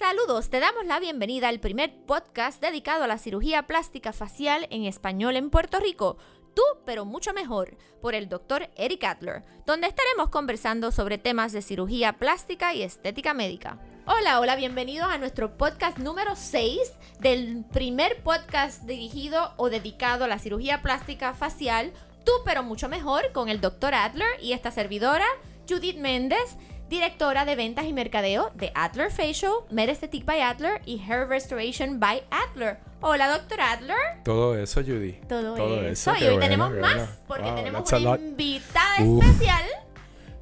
Saludos, 0.00 0.48
te 0.48 0.60
damos 0.60 0.86
la 0.86 0.98
bienvenida 0.98 1.48
al 1.48 1.60
primer 1.60 1.94
podcast 2.06 2.58
dedicado 2.62 3.04
a 3.04 3.06
la 3.06 3.18
cirugía 3.18 3.66
plástica 3.66 4.14
facial 4.14 4.66
en 4.70 4.86
español 4.86 5.36
en 5.36 5.50
Puerto 5.50 5.78
Rico. 5.78 6.16
Tú, 6.54 6.62
pero 6.86 7.04
mucho 7.04 7.34
mejor, 7.34 7.76
por 8.00 8.14
el 8.14 8.30
doctor 8.30 8.70
Eric 8.76 9.04
Adler, 9.04 9.44
donde 9.66 9.88
estaremos 9.88 10.30
conversando 10.30 10.90
sobre 10.90 11.18
temas 11.18 11.52
de 11.52 11.60
cirugía 11.60 12.14
plástica 12.14 12.72
y 12.72 12.82
estética 12.82 13.34
médica. 13.34 13.78
Hola, 14.06 14.40
hola, 14.40 14.56
bienvenidos 14.56 15.06
a 15.12 15.18
nuestro 15.18 15.58
podcast 15.58 15.98
número 15.98 16.34
6 16.34 16.80
del 17.18 17.66
primer 17.70 18.22
podcast 18.22 18.84
dirigido 18.84 19.52
o 19.58 19.68
dedicado 19.68 20.24
a 20.24 20.28
la 20.28 20.38
cirugía 20.38 20.80
plástica 20.80 21.34
facial. 21.34 21.92
Tú, 22.24 22.32
pero 22.46 22.62
mucho 22.62 22.88
mejor, 22.88 23.32
con 23.32 23.50
el 23.50 23.60
doctor 23.60 23.92
Adler 23.92 24.30
y 24.40 24.54
esta 24.54 24.70
servidora, 24.70 25.26
Judith 25.68 25.98
Méndez 25.98 26.56
directora 26.90 27.44
de 27.44 27.54
ventas 27.54 27.84
y 27.84 27.92
mercadeo 27.92 28.50
de 28.56 28.72
Adler 28.74 29.12
Facial, 29.12 29.52
Medestetic 29.70 30.24
by 30.24 30.42
Adler 30.42 30.82
y 30.84 30.98
Hair 30.98 31.28
Restoration 31.28 32.00
by 32.00 32.24
Adler. 32.30 32.78
Hola, 33.00 33.28
doctor 33.28 33.60
Adler. 33.60 33.96
Todo 34.24 34.58
eso, 34.58 34.82
Judy. 34.82 35.12
Todo, 35.28 35.56
eso. 35.86 36.12
Y 36.18 36.24
hoy 36.24 36.30
bueno, 36.30 36.40
tenemos 36.40 36.72
más, 36.72 36.96
bueno. 36.96 37.12
porque 37.28 37.44
Wow, 37.44 37.54
tenemos 37.54 37.92
una 37.92 38.16
invitada 38.16 38.96
especial 38.96 39.64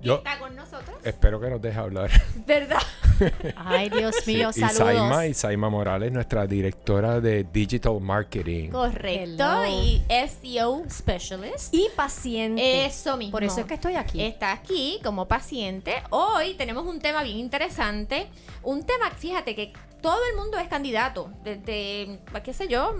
Yo 0.01 0.16
está 0.16 0.38
con 0.38 0.55
nosotros. 0.55 0.97
espero 1.02 1.41
que 1.41 1.51
nos 1.51 1.61
deje 1.61 1.79
hablar. 1.79 2.11
¿Verdad? 2.47 2.83
Ay, 3.56 3.91
Dios 3.91 4.15
mío, 4.27 4.52
Sí, 4.52 4.61
saludos. 4.61 4.95
Isaima, 4.95 5.27
Isaima 5.27 5.70
Morales, 5.70 6.12
nuestra 6.12 6.47
directora 6.47 7.20
de 7.20 7.45
Digital 7.45 8.01
Marketing. 8.01 8.70
Correcto. 8.70 9.45
Hello. 9.45 9.66
Y 9.66 10.05
SEO 10.09 10.84
Specialist. 10.89 11.75
Y 11.75 11.89
paciente. 11.97 12.84
Eso 12.87 13.16
mismo. 13.16 13.33
Por 13.33 13.42
eso 13.45 13.61
es 13.61 13.66
que 13.66 13.75
estoy 13.75 13.97
aquí. 13.97 14.23
Está 14.23 14.53
aquí 14.53 15.01
como 15.03 15.27
paciente. 15.27 15.95
Hoy 16.11 16.55
tenemos 16.55 16.87
un 16.87 17.01
tema 17.01 17.23
bien 17.25 17.39
interesante. 17.39 18.28
Un 18.62 18.84
tema, 18.84 19.11
fíjate 19.11 19.55
que 19.56 19.73
todo 20.01 20.19
el 20.30 20.37
mundo 20.37 20.59
es 20.59 20.69
candidato. 20.69 21.30
Desde, 21.42 22.20
qué 22.45 22.53
sé 22.53 22.69
yo, 22.69 22.94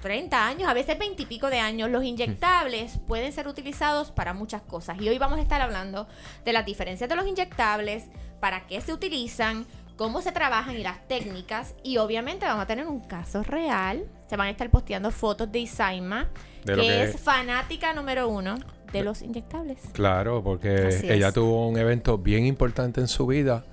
30 0.00 0.46
años, 0.46 0.68
a 0.68 0.74
veces 0.74 0.98
20 0.98 1.22
y 1.22 1.26
pico 1.26 1.50
de 1.50 1.58
años. 1.58 1.90
Los 1.90 2.04
inyectables 2.04 2.98
pueden 3.06 3.32
ser 3.32 3.48
utilizados 3.48 4.10
para 4.10 4.34
muchas 4.34 4.62
cosas. 4.62 5.00
Y 5.00 5.08
hoy 5.08 5.18
vamos 5.18 5.38
a 5.38 5.42
estar 5.42 5.60
hablando 5.60 6.08
de 6.44 6.52
las 6.52 6.64
diferencias 6.64 7.08
de 7.08 7.16
los 7.16 7.26
inyectables, 7.26 8.04
para 8.40 8.66
qué 8.66 8.80
se 8.80 8.92
utilizan, 8.92 9.66
cómo 9.96 10.22
se 10.22 10.32
trabajan 10.32 10.76
y 10.76 10.82
las 10.82 11.06
técnicas. 11.08 11.74
Y 11.82 11.98
obviamente 11.98 12.46
vamos 12.46 12.62
a 12.62 12.66
tener 12.66 12.86
un 12.86 13.00
caso 13.00 13.42
real. 13.42 14.04
Se 14.28 14.36
van 14.36 14.48
a 14.48 14.50
estar 14.50 14.70
posteando 14.70 15.10
fotos 15.10 15.50
de 15.50 15.60
Isaima, 15.60 16.28
De 16.64 16.74
que, 16.74 17.02
es 17.02 17.20
fanática 17.20 17.92
número 17.92 18.28
uno 18.28 18.56
de 18.92 19.02
los 19.02 19.22
inyectables. 19.22 19.78
Claro, 19.92 20.42
porque 20.42 20.88
Así 20.88 21.10
ella 21.10 21.28
es. 21.28 21.34
tuvo 21.34 21.68
un 21.68 21.76
evento 21.78 22.18
bien 22.18 22.46
importante 22.46 23.00
en 23.00 23.08
su 23.08 23.26
vida 23.26 23.64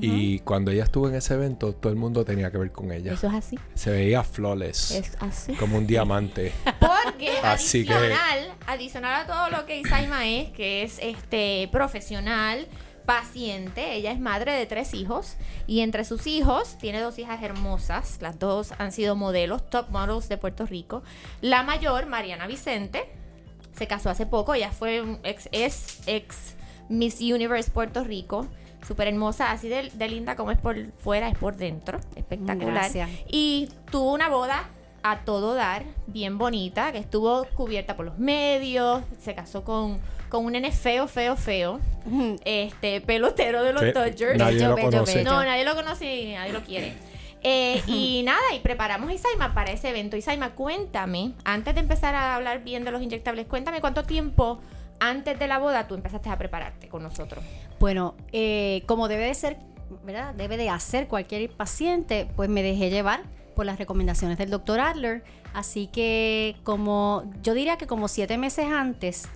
y 0.00 0.38
cuando 0.40 0.70
ella 0.70 0.84
estuvo 0.84 1.08
en 1.08 1.14
ese 1.16 1.34
evento, 1.34 1.74
todo 1.74 1.92
el 1.92 1.98
mundo 1.98 2.24
tenía 2.24 2.50
que 2.50 2.58
ver 2.58 2.72
con 2.72 2.92
ella. 2.92 3.12
Eso 3.14 3.26
es 3.28 3.34
así. 3.34 3.58
Se 3.74 3.90
veía 3.90 4.22
flawless, 4.22 4.90
Es 4.92 5.16
así. 5.20 5.54
como 5.54 5.78
un 5.78 5.86
diamante. 5.86 6.52
Porque 6.80 7.30
Así 7.42 7.84
que- 7.84 7.92
adicional, 7.92 8.54
adicional 8.66 9.14
a 9.22 9.26
todo 9.26 9.50
lo 9.50 9.66
que 9.66 9.80
Isaima 9.80 10.26
es, 10.28 10.50
que 10.50 10.82
es 10.82 10.98
este 11.00 11.68
profesional, 11.72 12.66
paciente, 13.06 13.94
ella 13.94 14.12
es 14.12 14.20
madre 14.20 14.52
de 14.52 14.64
tres 14.66 14.94
hijos 14.94 15.36
y 15.66 15.80
entre 15.80 16.04
sus 16.04 16.26
hijos 16.28 16.78
tiene 16.78 17.00
dos 17.00 17.18
hijas 17.18 17.42
hermosas, 17.42 18.18
las 18.20 18.38
dos 18.38 18.72
han 18.78 18.92
sido 18.92 19.16
modelos, 19.16 19.68
top 19.68 19.90
models 19.90 20.28
de 20.28 20.38
Puerto 20.38 20.66
Rico. 20.66 21.02
La 21.40 21.64
mayor, 21.64 22.06
Mariana 22.06 22.46
Vicente, 22.46 23.04
se 23.72 23.88
casó 23.88 24.08
hace 24.10 24.24
poco, 24.26 24.54
ella 24.54 24.70
fue 24.70 25.02
ex, 25.24 25.48
es 25.50 25.98
ex 26.06 26.54
Miss 26.88 27.20
Universe 27.20 27.70
Puerto 27.70 28.04
Rico. 28.04 28.46
Súper 28.86 29.08
hermosa, 29.08 29.50
así 29.52 29.68
de, 29.68 29.90
de 29.92 30.08
linda 30.08 30.34
como 30.36 30.50
es 30.50 30.58
por 30.58 30.76
fuera, 30.98 31.28
es 31.28 31.38
por 31.38 31.56
dentro. 31.56 31.98
Espectacular. 32.16 32.72
Gracias. 32.74 33.10
Y 33.28 33.68
tuvo 33.90 34.12
una 34.12 34.28
boda 34.28 34.68
a 35.04 35.20
todo 35.24 35.54
dar, 35.54 35.84
bien 36.06 36.38
bonita, 36.38 36.92
que 36.92 36.98
estuvo 36.98 37.44
cubierta 37.54 37.96
por 37.96 38.06
los 38.06 38.18
medios, 38.18 39.02
se 39.18 39.34
casó 39.34 39.64
con, 39.64 39.98
con 40.28 40.44
un 40.44 40.52
nene 40.52 40.70
feo, 40.72 41.08
feo, 41.08 41.36
feo, 41.36 41.80
este 42.44 43.00
pelotero 43.00 43.62
de 43.64 43.72
los 43.72 43.82
Que 43.82 43.92
Dodgers. 43.92 44.38
nadie 44.38 44.54
Bello, 44.58 44.68
lo 44.70 44.74
bello, 44.76 44.90
conoce. 44.90 45.18
bello. 45.18 45.30
No, 45.32 45.44
nadie 45.44 45.64
lo 45.64 45.74
conoce 45.74 46.16
y 46.16 46.32
nadie 46.34 46.52
lo 46.52 46.60
quiere. 46.62 46.94
Eh, 47.42 47.82
y 47.88 48.22
nada, 48.26 48.40
y 48.54 48.60
preparamos 48.60 49.10
a 49.10 49.12
Isaima 49.14 49.54
para 49.54 49.72
ese 49.72 49.90
evento. 49.90 50.16
Isaima, 50.16 50.50
cuéntame, 50.54 51.32
antes 51.44 51.74
de 51.74 51.80
empezar 51.80 52.14
a 52.14 52.36
hablar 52.36 52.62
bien 52.62 52.84
de 52.84 52.92
los 52.92 53.02
inyectables, 53.02 53.46
cuéntame 53.46 53.80
cuánto 53.80 54.04
tiempo 54.04 54.60
antes 55.00 55.36
de 55.36 55.48
la 55.48 55.58
boda 55.58 55.88
tú 55.88 55.96
empezaste 55.96 56.30
a 56.30 56.38
prepararte 56.38 56.88
con 56.88 57.02
nosotros. 57.02 57.42
Bueno, 57.82 58.14
eh, 58.30 58.84
como 58.86 59.08
debe 59.08 59.24
de 59.24 59.34
ser, 59.34 59.56
¿verdad? 60.04 60.34
Debe 60.36 60.56
de 60.56 60.68
hacer 60.68 61.08
cualquier 61.08 61.50
paciente, 61.50 62.28
pues 62.36 62.48
me 62.48 62.62
dejé 62.62 62.90
llevar 62.90 63.24
por 63.56 63.66
las 63.66 63.76
recomendaciones 63.76 64.38
del 64.38 64.50
doctor 64.50 64.78
Adler. 64.78 65.24
Así 65.52 65.88
que 65.88 66.54
como, 66.62 67.24
yo 67.42 67.54
diría 67.54 67.78
que 67.78 67.88
como 67.88 68.06
siete 68.06 68.38
meses 68.38 68.66
antes, 68.66 69.28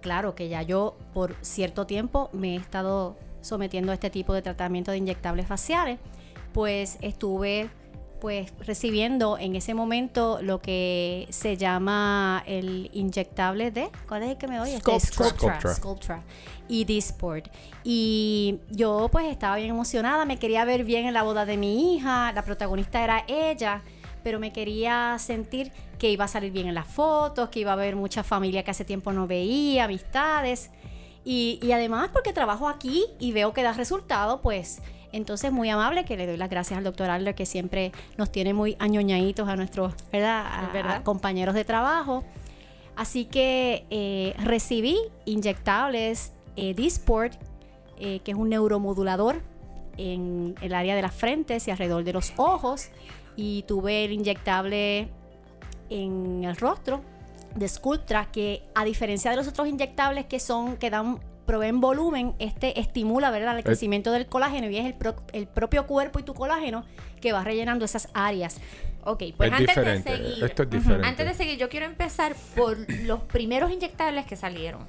claro 0.00 0.34
que 0.34 0.48
ya 0.48 0.62
yo 0.62 0.96
por 1.12 1.36
cierto 1.42 1.86
tiempo 1.86 2.30
me 2.32 2.54
he 2.54 2.56
estado 2.56 3.18
sometiendo 3.42 3.92
a 3.92 3.96
este 3.96 4.08
tipo 4.08 4.32
de 4.32 4.40
tratamiento 4.40 4.92
de 4.92 4.96
inyectables 4.96 5.46
faciales, 5.46 5.98
pues 6.54 6.96
estuve 7.02 7.68
pues 8.26 8.52
recibiendo 8.58 9.38
en 9.38 9.54
ese 9.54 9.72
momento 9.72 10.40
lo 10.42 10.60
que 10.60 11.28
se 11.30 11.56
llama 11.56 12.42
el 12.44 12.90
inyectable 12.92 13.70
de 13.70 13.88
¿cuál 14.08 14.24
es 14.24 14.30
el 14.30 14.36
que 14.36 14.48
me 14.48 14.56
doy? 14.56 14.70
Este, 14.70 14.98
Sculptra. 14.98 15.30
Sculptra. 15.30 15.74
Sculptra 15.74 16.22
y 16.66 16.84
Disport. 16.84 17.46
Y 17.84 18.58
yo 18.68 19.08
pues 19.12 19.26
estaba 19.26 19.54
bien 19.54 19.70
emocionada, 19.70 20.24
me 20.24 20.40
quería 20.40 20.64
ver 20.64 20.82
bien 20.82 21.06
en 21.06 21.14
la 21.14 21.22
boda 21.22 21.46
de 21.46 21.56
mi 21.56 21.94
hija, 21.94 22.32
la 22.32 22.42
protagonista 22.42 23.00
era 23.04 23.22
ella, 23.28 23.82
pero 24.24 24.40
me 24.40 24.52
quería 24.52 25.18
sentir 25.20 25.70
que 25.96 26.10
iba 26.10 26.24
a 26.24 26.28
salir 26.28 26.50
bien 26.50 26.66
en 26.66 26.74
las 26.74 26.88
fotos, 26.88 27.48
que 27.50 27.60
iba 27.60 27.70
a 27.70 27.74
haber 27.74 27.94
mucha 27.94 28.24
familia 28.24 28.64
que 28.64 28.72
hace 28.72 28.84
tiempo 28.84 29.12
no 29.12 29.28
veía, 29.28 29.84
amistades. 29.84 30.72
Y, 31.24 31.60
y 31.62 31.70
además 31.70 32.10
porque 32.12 32.32
trabajo 32.32 32.68
aquí 32.68 33.04
y 33.20 33.30
veo 33.30 33.52
que 33.52 33.62
da 33.62 33.72
resultado, 33.72 34.40
pues 34.42 34.82
entonces 35.16 35.50
muy 35.52 35.68
amable 35.70 36.04
que 36.04 36.16
le 36.16 36.26
doy 36.26 36.36
las 36.36 36.48
gracias 36.50 36.78
al 36.78 36.84
doctor 36.84 37.10
Adler 37.10 37.34
que 37.34 37.46
siempre 37.46 37.92
nos 38.16 38.30
tiene 38.30 38.54
muy 38.54 38.76
añoñaditos 38.78 39.48
a 39.48 39.56
nuestros 39.56 39.94
¿verdad? 40.12 40.44
A- 40.46 40.66
Es 40.66 40.72
verdad. 40.72 40.96
a 40.96 41.02
compañeros 41.04 41.54
de 41.54 41.64
trabajo. 41.64 42.24
Así 42.94 43.24
que 43.26 43.84
eh, 43.90 44.34
recibí 44.38 44.96
inyectables 45.26 46.32
eh, 46.56 46.72
Disport, 46.74 47.34
eh, 47.98 48.20
que 48.20 48.30
es 48.32 48.36
un 48.36 48.48
neuromodulador 48.48 49.42
en 49.98 50.54
el 50.62 50.74
área 50.74 50.94
de 50.96 51.02
las 51.02 51.14
frentes 51.14 51.68
y 51.68 51.70
alrededor 51.70 52.04
de 52.04 52.12
los 52.14 52.32
ojos. 52.36 52.88
Y 53.36 53.64
tuve 53.68 54.04
el 54.06 54.12
inyectable 54.12 55.08
en 55.90 56.44
el 56.44 56.56
rostro 56.56 57.02
de 57.54 57.68
Sculptra, 57.68 58.30
que 58.32 58.62
a 58.74 58.84
diferencia 58.84 59.30
de 59.30 59.36
los 59.36 59.46
otros 59.48 59.68
inyectables 59.68 60.24
que 60.26 60.40
son, 60.40 60.76
que 60.78 60.88
dan 60.90 61.18
proveen 61.46 61.80
volumen, 61.80 62.34
este 62.38 62.78
estimula 62.80 63.30
¿verdad? 63.30 63.56
el 63.56 63.64
crecimiento 63.64 64.12
del 64.12 64.26
colágeno 64.26 64.68
y 64.68 64.76
es 64.76 64.84
el, 64.84 64.94
pro- 64.94 65.16
el 65.32 65.46
propio 65.46 65.86
cuerpo 65.86 66.18
y 66.18 66.22
tu 66.22 66.34
colágeno 66.34 66.84
que 67.20 67.32
va 67.32 67.42
rellenando 67.44 67.84
esas 67.84 68.08
áreas. 68.12 68.60
Ok, 69.04 69.22
pues 69.36 69.48
es 69.48 69.52
antes 69.52 69.68
diferente. 69.68 70.10
de 70.10 70.16
seguir. 70.18 70.44
Esto 70.44 70.62
es 70.64 70.70
diferente. 70.70 71.06
Antes 71.06 71.26
de 71.26 71.34
seguir, 71.34 71.58
yo 71.58 71.68
quiero 71.68 71.86
empezar 71.86 72.34
por 72.56 72.76
los 73.04 73.20
primeros 73.22 73.70
inyectables 73.70 74.26
que 74.26 74.34
salieron. 74.36 74.84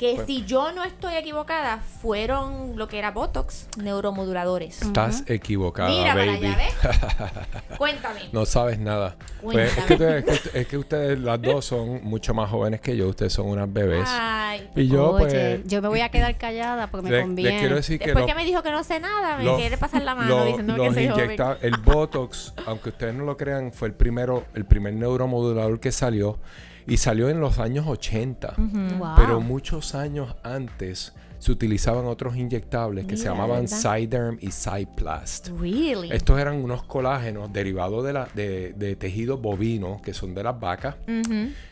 Que 0.00 0.14
Pues- 0.14 0.26
si 0.26 0.46
yo 0.46 0.72
no 0.72 0.82
estoy 0.82 1.14
equivocada, 1.16 1.76
fueron 2.00 2.72
lo 2.78 2.88
que 2.88 2.98
era 2.98 3.10
Botox, 3.10 3.68
neuromoduladores. 3.76 4.80
Estás 4.80 5.24
equivocada, 5.26 5.90
Mira 5.90 6.14
para 6.14 6.24
baby. 6.24 6.46
allá, 6.46 6.56
¿ves? 6.56 6.74
Cuéntame. 7.76 8.20
No 8.32 8.46
sabes 8.46 8.78
nada. 8.78 9.16
Pues, 9.42 9.76
es, 9.76 9.84
que 9.84 9.92
ustedes, 9.92 10.24
es 10.26 10.40
que- 10.40 10.60
es 10.60 10.66
que 10.68 10.78
ustedes 10.78 11.18
las 11.18 11.42
dos 11.42 11.66
son 11.66 12.02
mucho 12.02 12.32
más 12.32 12.48
jóvenes 12.48 12.80
que 12.80 12.96
yo. 12.96 13.08
Ustedes 13.08 13.34
son 13.34 13.48
unas 13.48 13.70
bebés. 13.70 14.06
Ay, 14.08 14.70
y 14.74 14.88
yo, 14.88 15.10
Oye, 15.10 15.24
pues, 15.26 15.60
yo 15.66 15.82
me 15.82 15.88
voy 15.88 16.00
a 16.00 16.08
quedar 16.08 16.34
callada 16.38 16.90
porque 16.90 17.10
me 17.10 17.16
le- 17.16 17.20
conviene. 17.22 17.50
les 17.50 17.60
quiero 17.60 17.76
decir 17.76 17.98
que 17.98 18.06
después 18.06 18.22
los- 18.22 18.30
que 18.32 18.34
me 18.34 18.44
dijo 18.46 18.62
que 18.62 18.70
no 18.70 18.82
sé 18.82 19.00
nada, 19.00 19.36
me 19.36 19.54
quiere 19.56 19.76
pasar 19.76 20.00
la 20.02 20.14
mano 20.14 20.34
los- 20.34 20.46
diciendo 20.46 20.74
que 20.76 20.94
soy 20.94 21.08
joven. 21.08 21.24
inyecta- 21.30 21.58
El 21.60 21.76
Botox, 21.76 22.54
aunque 22.66 22.88
ustedes 22.88 23.14
no 23.14 23.24
lo 23.24 23.36
crean, 23.36 23.70
fue 23.70 23.88
el 23.88 23.94
primero, 23.94 24.46
el 24.54 24.64
primer 24.64 24.94
neuromodulador 24.94 25.78
que 25.78 25.92
salió 25.92 26.38
y 26.86 26.96
salió 26.96 27.28
en 27.28 27.40
los 27.40 27.58
años 27.58 27.86
80. 27.86 28.54
Wow. 28.98 29.08
Pero 29.16 29.40
muchos 29.40 29.94
años 29.94 30.36
antes 30.42 31.12
se 31.40 31.52
utilizaban 31.52 32.04
otros 32.04 32.36
inyectables 32.36 33.06
que 33.06 33.16
se 33.16 33.24
llamaban. 33.24 33.66
Cyderm 33.66 34.38
y 34.40 34.50
Cyplast. 34.50 35.48
Really? 35.58 36.12
Estos 36.12 36.38
eran 36.38 36.62
unos 36.62 36.82
colágenos 36.82 37.50
derivados 37.50 38.04
de, 38.04 38.12
la, 38.12 38.28
de, 38.34 38.74
de 38.74 38.94
tejidos 38.94 39.40
bovinos, 39.40 40.02
que 40.02 40.12
son 40.12 40.34
de 40.34 40.42
las 40.42 40.60
vacas. 40.60 40.96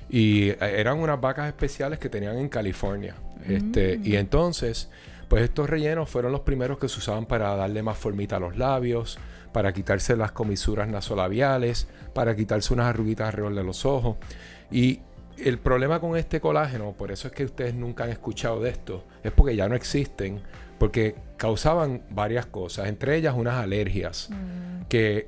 Y 0.09 0.49
eh, 0.49 0.57
eran 0.61 0.99
unas 0.99 1.21
vacas 1.21 1.49
especiales 1.49 1.99
que 1.99 2.09
tenían 2.09 2.39
en 2.39 2.49
California. 2.49 3.15
Este, 3.47 4.01
y 4.03 4.17
entonces, 4.17 4.89
pues 5.29 5.43
estos 5.43 5.69
rellenos 5.69 6.09
fueron 6.09 6.33
los 6.33 6.41
primeros 6.41 6.79
que 6.79 6.89
se 6.89 6.99
usaban 6.99 7.27
para 7.27 7.55
darle 7.55 7.83
más 7.83 7.99
formita 7.99 8.37
a 8.37 8.41
los 8.41 8.57
labios, 8.57 9.19
para 9.53 9.75
quitarse 9.75 10.17
las 10.17 10.33
comisuras 10.33 10.89
nasolabiales, 10.89 11.89
para 12.15 12.35
quitarse 12.35 12.73
unas 12.73 12.87
arruguitas 12.87 13.29
alrededor 13.29 13.55
de 13.55 13.65
los 13.65 13.85
ojos. 13.85 14.17
Y 14.71 15.01
el 15.39 15.59
problema 15.59 16.01
con 16.01 16.17
este 16.17 16.41
colágeno, 16.41 16.93
por 16.93 17.13
eso 17.13 17.29
es 17.29 17.35
que 17.35 17.45
ustedes 17.45 17.75
nunca 17.75 18.05
han 18.05 18.11
escuchado 18.11 18.61
de 18.61 18.71
esto, 18.71 19.05
es 19.23 19.33
porque 19.33 19.57
ya 19.57 19.69
no 19.69 19.75
existen, 19.75 20.41
porque 20.79 21.15
causaban 21.37 22.03
varias 22.11 22.47
cosas, 22.47 22.89
entre 22.89 23.17
ellas 23.17 23.35
unas 23.37 23.55
alergias, 23.55 24.31
que 24.89 25.27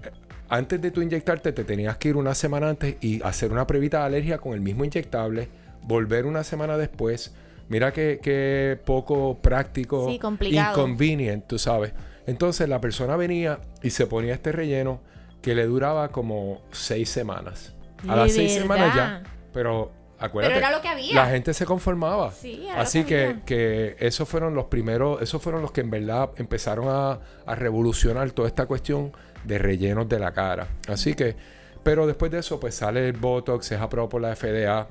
antes 0.49 0.81
de 0.81 0.91
tú 0.91 1.01
inyectarte 1.03 1.53
te 1.53 1.65
tenías 1.65 1.97
que 1.97 2.09
ir 2.09 2.17
una 2.17 2.35
semana 2.35 2.69
antes 2.69 2.97
y 3.01 3.23
hacer 3.23 3.53
una 3.53 3.67
previta 3.67 4.01
de 4.01 4.07
alergia 4.07 4.39
con 4.39 4.53
el 4.53 4.61
mismo 4.61 4.85
inyectable, 4.85 5.49
volver 5.83 6.27
una 6.27 6.45
semana 6.45 6.77
después. 6.77 7.33
Mira 7.69 7.93
que, 7.93 8.81
poco 8.85 9.39
práctico, 9.41 10.09
sí, 10.09 10.19
complicado. 10.19 10.77
inconvenient, 10.77 11.47
tú 11.47 11.57
sabes. 11.57 11.93
Entonces 12.27 12.69
la 12.69 12.81
persona 12.81 13.17
venía 13.17 13.61
y 13.83 13.91
se 13.91 14.09
ponía 14.09 14.35
este 14.35 14.51
relleno 14.51 15.01
que 15.41 15.55
le 15.55 15.67
duraba 15.67 16.09
como 16.09 16.63
seis 16.73 17.09
semanas. 17.09 17.75
A 18.09 18.17
las 18.17 18.33
seis 18.33 18.55
semanas 18.55 18.95
ya. 18.95 19.23
Pero 19.53 19.91
acuérdate, 20.19 20.55
Pero 20.55 20.67
era 20.67 20.77
lo 20.77 20.83
que 20.83 20.89
había. 20.89 21.15
la 21.15 21.27
gente 21.27 21.55
se 21.55 21.65
conformaba. 21.67 22.33
Sí, 22.33 22.63
era 22.67 22.77
lo 22.77 22.83
Así 22.83 23.03
que 23.05 23.07
que, 23.09 23.25
había. 23.27 23.45
que 23.45 23.97
esos 24.01 24.29
fueron 24.29 24.55
los 24.55 24.67
primeros, 24.67 25.21
esos 25.23 25.43
fueron 25.43 25.63
los 25.63 25.73
que 25.73 25.81
en 25.81 25.91
verdad 25.91 26.31
empezaron 26.37 26.87
a, 26.89 27.21
a 27.47 27.55
revolucionar 27.55 28.31
toda 28.33 28.49
esta 28.49 28.67
cuestión 28.67 29.13
de 29.45 29.59
rellenos 29.59 30.09
de 30.09 30.19
la 30.19 30.33
cara. 30.33 30.69
Así 30.89 31.15
que, 31.15 31.35
pero 31.83 32.07
después 32.07 32.31
de 32.31 32.39
eso, 32.41 32.61
pues 32.61 32.75
sale 32.75 33.09
el 33.09 33.17
Botox, 33.17 33.73
es 33.73 33.81
aprobado 33.81 34.09
por 34.11 34.21
la 34.23 34.37
FDA. 34.37 34.89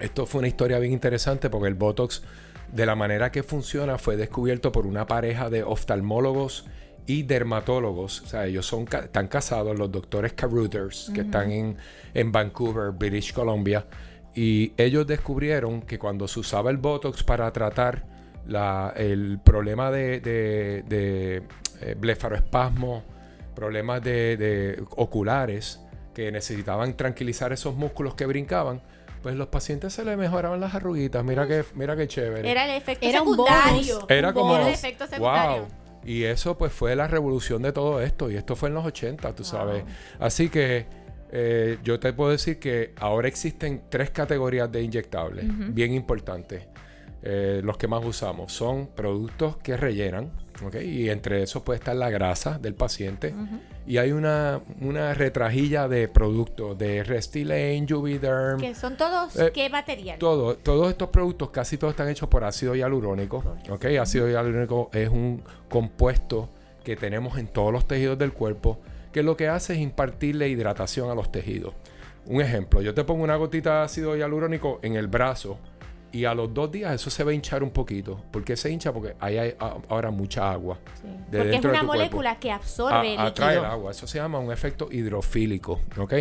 Esto 0.00 0.26
fue 0.26 0.38
una 0.40 0.48
historia 0.48 0.78
bien 0.78 0.92
interesante 0.92 1.48
porque 1.50 1.68
el 1.68 1.74
Botox, 1.74 2.22
de 2.72 2.86
la 2.86 2.94
manera 2.94 3.30
que 3.30 3.42
funciona, 3.42 3.98
fue 3.98 4.16
descubierto 4.16 4.72
por 4.72 4.86
una 4.86 5.06
pareja 5.06 5.50
de 5.50 5.62
oftalmólogos 5.62 6.66
y 7.06 7.22
dermatólogos. 7.22 8.22
O 8.22 8.26
sea, 8.26 8.46
ellos 8.46 8.66
son, 8.66 8.82
están 8.92 9.28
casados, 9.28 9.78
los 9.78 9.90
doctores 9.92 10.32
Carruthers, 10.32 11.10
que 11.14 11.20
están 11.22 11.50
en, 11.50 11.76
en 12.14 12.32
Vancouver, 12.32 12.90
British 12.92 13.32
Columbia. 13.32 13.86
Y 14.34 14.72
ellos 14.76 15.06
descubrieron 15.06 15.82
que 15.82 15.98
cuando 15.98 16.28
se 16.28 16.40
usaba 16.40 16.70
el 16.70 16.76
Botox 16.76 17.22
para 17.22 17.50
tratar 17.52 18.04
la- 18.46 18.92
el 18.96 19.38
problema 19.42 19.90
de, 19.90 20.20
de, 20.20 20.82
de, 20.88 21.42
eh, 21.80 21.94
blefaroespasmo, 21.98 23.02
problemas 23.54 24.02
de, 24.02 24.36
de 24.36 24.84
oculares, 24.96 25.80
que 26.12 26.30
necesitaban 26.32 26.96
tranquilizar 26.96 27.52
esos 27.52 27.74
músculos 27.76 28.14
que 28.14 28.26
brincaban, 28.26 28.82
pues 29.22 29.34
los 29.36 29.48
pacientes 29.48 29.92
se 29.92 30.04
les 30.04 30.16
mejoraban 30.16 30.60
las 30.60 30.74
arruguitas. 30.74 31.24
Mira 31.24 31.46
que, 31.46 31.64
mira 31.74 31.96
qué 31.96 32.06
chévere. 32.06 32.50
Era 32.50 32.64
el 32.66 32.70
efecto 32.72 33.06
Era 33.06 33.22
un 33.22 33.30
secundario. 33.30 33.94
bonus. 33.96 34.10
Era 34.10 34.28
un 34.28 34.34
como, 34.34 34.54
Era 34.56 34.68
el 34.68 34.74
efecto 34.74 35.06
secundario. 35.06 35.62
wow. 35.62 35.68
Y 36.06 36.24
eso 36.24 36.56
pues 36.56 36.72
fue 36.72 36.94
la 36.94 37.08
revolución 37.08 37.62
de 37.62 37.72
todo 37.72 38.00
esto. 38.00 38.30
Y 38.30 38.36
esto 38.36 38.56
fue 38.56 38.68
en 38.68 38.76
los 38.76 38.86
80, 38.86 39.34
tú 39.34 39.44
sabes. 39.44 39.84
Así 40.18 40.48
que 40.48 40.86
eh, 41.32 41.78
yo 41.82 41.98
te 41.98 42.12
puedo 42.12 42.30
decir 42.30 42.58
que 42.58 42.94
ahora 42.98 43.28
existen 43.28 43.82
tres 43.88 44.10
categorías 44.10 44.70
de 44.70 44.82
inyectables, 44.82 45.44
bien 45.74 45.92
importantes. 45.92 46.66
Eh, 47.22 47.60
los 47.64 47.76
que 47.76 47.88
más 47.88 48.04
usamos 48.04 48.52
son 48.52 48.86
productos 48.86 49.56
que 49.56 49.76
rellenan, 49.76 50.30
¿ok? 50.64 50.76
Y 50.82 51.10
entre 51.10 51.42
esos 51.42 51.62
puede 51.62 51.78
estar 51.78 51.94
la 51.96 52.10
grasa 52.10 52.58
del 52.58 52.74
paciente. 52.74 53.34
Y 53.86 53.98
hay 53.98 54.12
una, 54.12 54.60
una 54.80 55.14
retrajilla 55.14 55.88
de 55.88 56.08
productos 56.08 56.76
de 56.78 57.04
Restylane, 57.04 57.86
Juvederm, 57.88 58.60
Que 58.60 58.74
son 58.74 58.96
todos, 58.96 59.36
Eh, 59.38 59.50
¿qué 59.54 59.68
material? 59.70 60.18
todo, 60.18 60.56
todos 60.56 60.88
estos 60.90 61.08
productos, 61.10 61.50
casi 61.50 61.76
todos 61.78 61.92
están 61.92 62.08
hechos 62.08 62.28
por 62.28 62.44
ácido 62.44 62.74
hialurónico. 62.74 63.44
¿ok? 63.70 63.84
Ácido 64.00 64.28
hialurónico 64.28 64.90
es 64.92 65.08
un 65.08 65.42
compuesto 65.68 66.48
que 66.84 66.96
tenemos 66.96 67.38
en 67.38 67.48
todos 67.48 67.72
los 67.72 67.86
tejidos 67.86 68.18
del 68.18 68.32
cuerpo 68.32 68.78
que 69.12 69.22
lo 69.22 69.36
que 69.36 69.48
hace 69.48 69.72
es 69.74 69.78
impartirle 69.80 70.48
hidratación 70.48 71.10
a 71.10 71.14
los 71.14 71.30
tejidos. 71.32 71.74
Un 72.26 72.40
ejemplo, 72.40 72.82
yo 72.82 72.92
te 72.92 73.04
pongo 73.04 73.22
una 73.24 73.36
gotita 73.36 73.78
de 73.78 73.84
ácido 73.84 74.16
hialurónico 74.16 74.80
en 74.82 74.94
el 74.96 75.06
brazo 75.06 75.58
y 76.12 76.24
a 76.24 76.34
los 76.34 76.52
dos 76.54 76.70
días 76.72 76.94
eso 76.94 77.10
se 77.10 77.22
va 77.24 77.30
a 77.30 77.34
hinchar 77.34 77.62
un 77.62 77.70
poquito. 77.70 78.22
¿Por 78.30 78.44
qué 78.44 78.56
se 78.56 78.70
hincha? 78.70 78.92
Porque 78.92 79.14
ahí 79.20 79.38
hay 79.38 79.54
a- 79.58 79.76
ahora 79.88 80.10
mucha 80.10 80.50
agua. 80.50 80.78
Sí. 81.00 81.08
de 81.30 81.38
Porque 81.38 81.56
es 81.56 81.60
una 81.60 81.70
cuerpo. 81.72 81.86
molécula 81.86 82.38
que 82.38 82.50
absorbe 82.52 83.14
el 83.14 83.20
A- 83.20 83.26
atrae 83.26 83.58
el 83.58 83.64
agua. 83.64 83.90
Eso 83.90 84.06
se 84.06 84.18
llama 84.18 84.38
un 84.38 84.50
efecto 84.52 84.88
hidrofílico, 84.90 85.80
¿ok? 85.98 86.14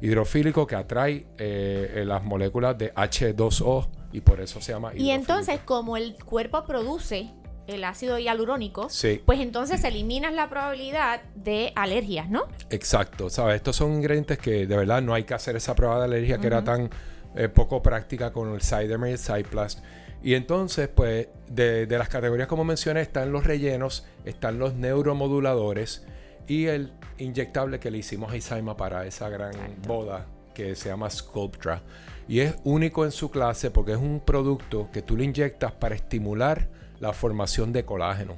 Hidrofílico 0.00 0.66
que 0.66 0.76
atrae 0.76 1.26
eh, 1.38 1.92
eh, 1.96 2.04
las 2.04 2.22
moléculas 2.24 2.76
de 2.78 2.92
H2O 2.94 3.88
y 4.12 4.20
por 4.20 4.40
eso 4.40 4.60
se 4.60 4.72
llama 4.72 4.88
Y 4.88 4.96
hidrofílico. 4.96 5.14
entonces, 5.20 5.60
como 5.64 5.96
el 5.96 6.14
cuerpo 6.24 6.64
produce 6.64 7.30
el 7.66 7.84
ácido 7.84 8.18
hialurónico, 8.18 8.88
Sí. 8.88 9.20
pues 9.26 9.40
entonces 9.40 9.84
eliminas 9.84 10.32
la 10.32 10.48
probabilidad 10.48 11.20
de 11.34 11.72
alergias, 11.76 12.30
¿no? 12.30 12.44
Exacto, 12.70 13.28
¿sabes? 13.28 13.56
Estos 13.56 13.76
son 13.76 13.92
ingredientes 13.94 14.38
que 14.38 14.66
de 14.66 14.76
verdad 14.76 15.02
no 15.02 15.12
hay 15.14 15.24
que 15.24 15.34
hacer 15.34 15.54
esa 15.56 15.74
prueba 15.74 15.98
de 15.98 16.04
alergia 16.04 16.38
que 16.38 16.46
era 16.46 16.64
tan 16.64 16.88
eh, 17.34 17.48
poco 17.48 17.82
práctica 17.82 18.32
con 18.32 18.52
el 18.54 18.62
Cydermer 18.62 19.10
y 19.10 19.12
el 19.12 19.18
Cyplast. 19.18 19.80
Y 20.22 20.34
entonces, 20.34 20.88
pues, 20.88 21.28
de, 21.48 21.86
de 21.86 21.98
las 21.98 22.08
categorías 22.08 22.48
como 22.48 22.64
mencioné, 22.64 23.00
están 23.00 23.30
los 23.32 23.44
rellenos, 23.44 24.06
están 24.24 24.58
los 24.58 24.74
neuromoduladores 24.74 26.06
y 26.48 26.66
el 26.66 26.92
inyectable 27.18 27.78
que 27.78 27.90
le 27.90 27.98
hicimos 27.98 28.32
a 28.32 28.36
Isaima 28.36 28.76
para 28.76 29.06
esa 29.06 29.28
gran 29.28 29.52
boda 29.86 30.26
que 30.54 30.74
se 30.74 30.88
llama 30.88 31.08
Sculptra. 31.08 31.82
Y 32.26 32.40
es 32.40 32.56
único 32.64 33.04
en 33.04 33.12
su 33.12 33.30
clase 33.30 33.70
porque 33.70 33.92
es 33.92 33.98
un 33.98 34.20
producto 34.20 34.88
que 34.92 35.02
tú 35.02 35.16
le 35.16 35.24
inyectas 35.24 35.72
para 35.72 35.94
estimular 35.94 36.68
la 36.98 37.12
formación 37.12 37.72
de 37.72 37.84
colágeno. 37.84 38.36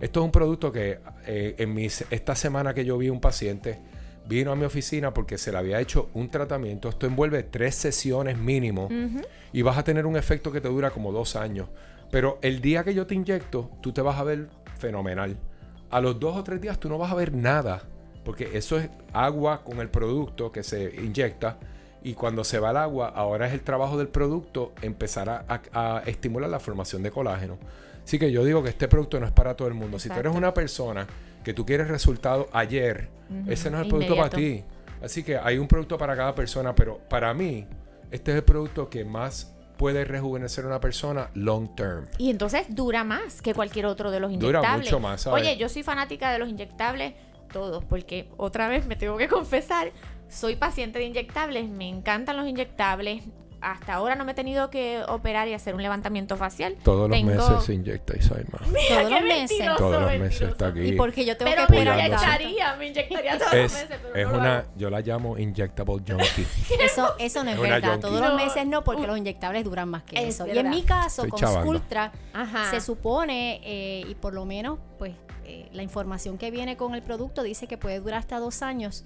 Esto 0.00 0.20
es 0.20 0.24
un 0.24 0.32
producto 0.32 0.72
que 0.72 0.98
eh, 1.26 1.54
en 1.58 1.72
mis, 1.74 2.04
esta 2.10 2.34
semana 2.34 2.74
que 2.74 2.84
yo 2.84 2.98
vi 2.98 3.10
un 3.10 3.20
paciente, 3.20 3.78
vino 4.30 4.52
a 4.52 4.56
mi 4.56 4.64
oficina 4.64 5.12
porque 5.12 5.36
se 5.36 5.50
le 5.52 5.58
había 5.58 5.80
hecho 5.80 6.08
un 6.14 6.30
tratamiento. 6.30 6.88
Esto 6.88 7.06
envuelve 7.06 7.42
tres 7.42 7.74
sesiones 7.74 8.38
mínimo 8.38 8.88
y 9.52 9.62
vas 9.62 9.76
a 9.76 9.82
tener 9.84 10.06
un 10.06 10.16
efecto 10.16 10.50
que 10.52 10.60
te 10.62 10.68
dura 10.68 10.90
como 10.90 11.12
dos 11.12 11.34
años. 11.36 11.68
Pero 12.10 12.38
el 12.40 12.60
día 12.62 12.82
que 12.84 12.94
yo 12.94 13.06
te 13.06 13.14
inyecto, 13.14 13.70
tú 13.82 13.92
te 13.92 14.00
vas 14.00 14.18
a 14.18 14.24
ver 14.24 14.48
fenomenal. 14.78 15.36
A 15.90 16.00
los 16.00 16.18
dos 16.20 16.36
o 16.36 16.44
tres 16.44 16.60
días 16.60 16.78
tú 16.78 16.88
no 16.88 16.96
vas 16.98 17.10
a 17.10 17.14
ver 17.16 17.32
nada, 17.34 17.82
porque 18.24 18.50
eso 18.56 18.78
es 18.78 18.88
agua 19.12 19.62
con 19.64 19.80
el 19.80 19.88
producto 19.90 20.52
que 20.52 20.62
se 20.62 20.94
inyecta. 21.02 21.58
Y 22.02 22.14
cuando 22.14 22.44
se 22.44 22.58
va 22.58 22.70
el 22.70 22.76
agua, 22.78 23.08
ahora 23.14 23.46
es 23.46 23.52
el 23.52 23.60
trabajo 23.60 23.98
del 23.98 24.08
producto 24.08 24.72
empezar 24.80 25.28
a, 25.28 25.44
a- 25.72 25.98
a 25.98 26.02
estimular 26.06 26.48
la 26.48 26.58
formación 26.60 27.02
de 27.02 27.10
colágeno. 27.10 27.58
Así 28.04 28.18
que 28.18 28.32
yo 28.32 28.44
digo 28.44 28.62
que 28.62 28.70
este 28.70 28.88
producto 28.88 29.20
no 29.20 29.26
es 29.26 29.32
para 29.32 29.56
todo 29.56 29.68
el 29.68 29.74
mundo. 29.74 29.98
Si 29.98 30.08
tú 30.08 30.18
eres 30.18 30.34
una 30.34 30.52
persona 30.52 31.06
que 31.44 31.54
tú 31.54 31.64
quieres 31.64 31.88
resultado 31.88 32.48
ayer, 32.52 33.08
ese 33.46 33.70
no 33.70 33.78
es 33.78 33.84
el 33.84 33.88
producto 33.88 34.16
para 34.16 34.30
ti. 34.30 34.64
Así 35.02 35.22
que 35.22 35.38
hay 35.38 35.58
un 35.58 35.68
producto 35.68 35.96
para 35.96 36.16
cada 36.16 36.34
persona, 36.34 36.74
pero 36.74 36.98
para 37.08 37.32
mí, 37.32 37.66
este 38.10 38.32
es 38.32 38.38
el 38.38 38.44
producto 38.44 38.90
que 38.90 39.04
más 39.04 39.54
puede 39.80 40.04
rejuvenecer 40.04 40.64
a 40.64 40.66
una 40.66 40.80
persona 40.80 41.30
long 41.32 41.74
term. 41.74 42.06
Y 42.18 42.28
entonces 42.28 42.66
dura 42.68 43.02
más 43.02 43.40
que 43.40 43.54
cualquier 43.54 43.86
otro 43.86 44.10
de 44.10 44.20
los 44.20 44.30
Dura 44.32 44.58
inyectables. 44.58 44.86
mucho 44.88 45.00
más, 45.00 45.22
¿sabes? 45.22 45.42
Oye, 45.42 45.56
yo 45.56 45.70
soy 45.70 45.82
fanática 45.82 46.30
de 46.30 46.38
los 46.38 46.50
inyectables 46.50 47.14
todos, 47.50 47.82
porque 47.84 48.28
otra 48.36 48.68
vez 48.68 48.86
me 48.86 48.96
tengo 48.96 49.16
que 49.16 49.28
confesar, 49.28 49.92
soy 50.28 50.56
paciente 50.56 50.98
de 50.98 51.06
inyectables, 51.06 51.68
me 51.68 51.88
encantan 51.88 52.36
los 52.36 52.46
inyectables. 52.46 53.22
Hasta 53.62 53.94
ahora 53.94 54.14
no 54.14 54.24
me 54.24 54.32
he 54.32 54.34
tenido 54.34 54.70
que 54.70 55.02
operar 55.08 55.46
y 55.48 55.52
hacer 55.54 55.74
un 55.74 55.82
levantamiento 55.82 56.36
facial. 56.36 56.76
Todos 56.82 57.10
los 57.10 57.18
Tengo- 57.18 57.30
meses 57.34 57.64
se 57.64 57.74
inyecta 57.74 58.16
Isaima. 58.16 58.58
Todos 58.88 59.10
los 59.10 59.22
meses. 59.22 59.58
Todos 59.76 60.02
los 60.02 60.18
meses 60.18 60.42
está 60.50 60.68
aquí. 60.68 60.80
Y 60.80 60.92
porque 60.92 61.24
yo 61.26 61.36
tengo 61.36 61.50
Pero 61.52 61.66
que 61.66 61.72
me 61.72 61.82
inyectaría, 61.82 62.76
me 62.76 62.86
inyectaría 62.88 63.38
todos 63.38 63.52
los 63.52 63.64
Es, 63.64 63.72
meses. 63.82 63.98
Pero 64.12 64.14
es 64.18 64.26
no 64.26 64.32
lo 64.32 64.38
una, 64.40 64.64
yo 64.76 64.90
la 64.90 65.00
llamo 65.00 65.36
injectable 65.38 65.94
junkie. 66.06 66.46
Eso, 66.80 67.14
eso 67.18 67.44
no 67.44 67.50
es 67.50 67.60
verdad. 67.60 67.82
junkie. 67.90 68.00
Todos 68.00 68.20
los 68.20 68.34
meses 68.34 68.66
no, 68.66 68.82
porque 68.82 69.06
los 69.06 69.18
inyectables 69.18 69.64
duran 69.64 69.88
más 69.88 70.04
que 70.04 70.16
Es 70.22 70.34
eso. 70.36 70.46
Y 70.46 70.56
en 70.58 70.70
mi 70.70 70.82
caso, 70.82 71.22
Estoy 71.22 71.30
con 71.30 71.40
chavando. 71.40 71.62
Sculptra, 71.62 72.12
Ajá. 72.32 72.70
se 72.70 72.80
supone, 72.80 73.60
eh, 73.62 74.04
y 74.08 74.14
por 74.14 74.32
lo 74.32 74.46
menos, 74.46 74.78
pues, 74.98 75.12
eh, 75.44 75.68
la 75.72 75.82
información 75.82 76.38
que 76.38 76.50
viene 76.50 76.76
con 76.76 76.94
el 76.94 77.02
producto 77.02 77.42
dice 77.42 77.66
que 77.66 77.76
puede 77.76 78.00
durar 78.00 78.20
hasta 78.20 78.38
dos 78.38 78.62
años. 78.62 79.04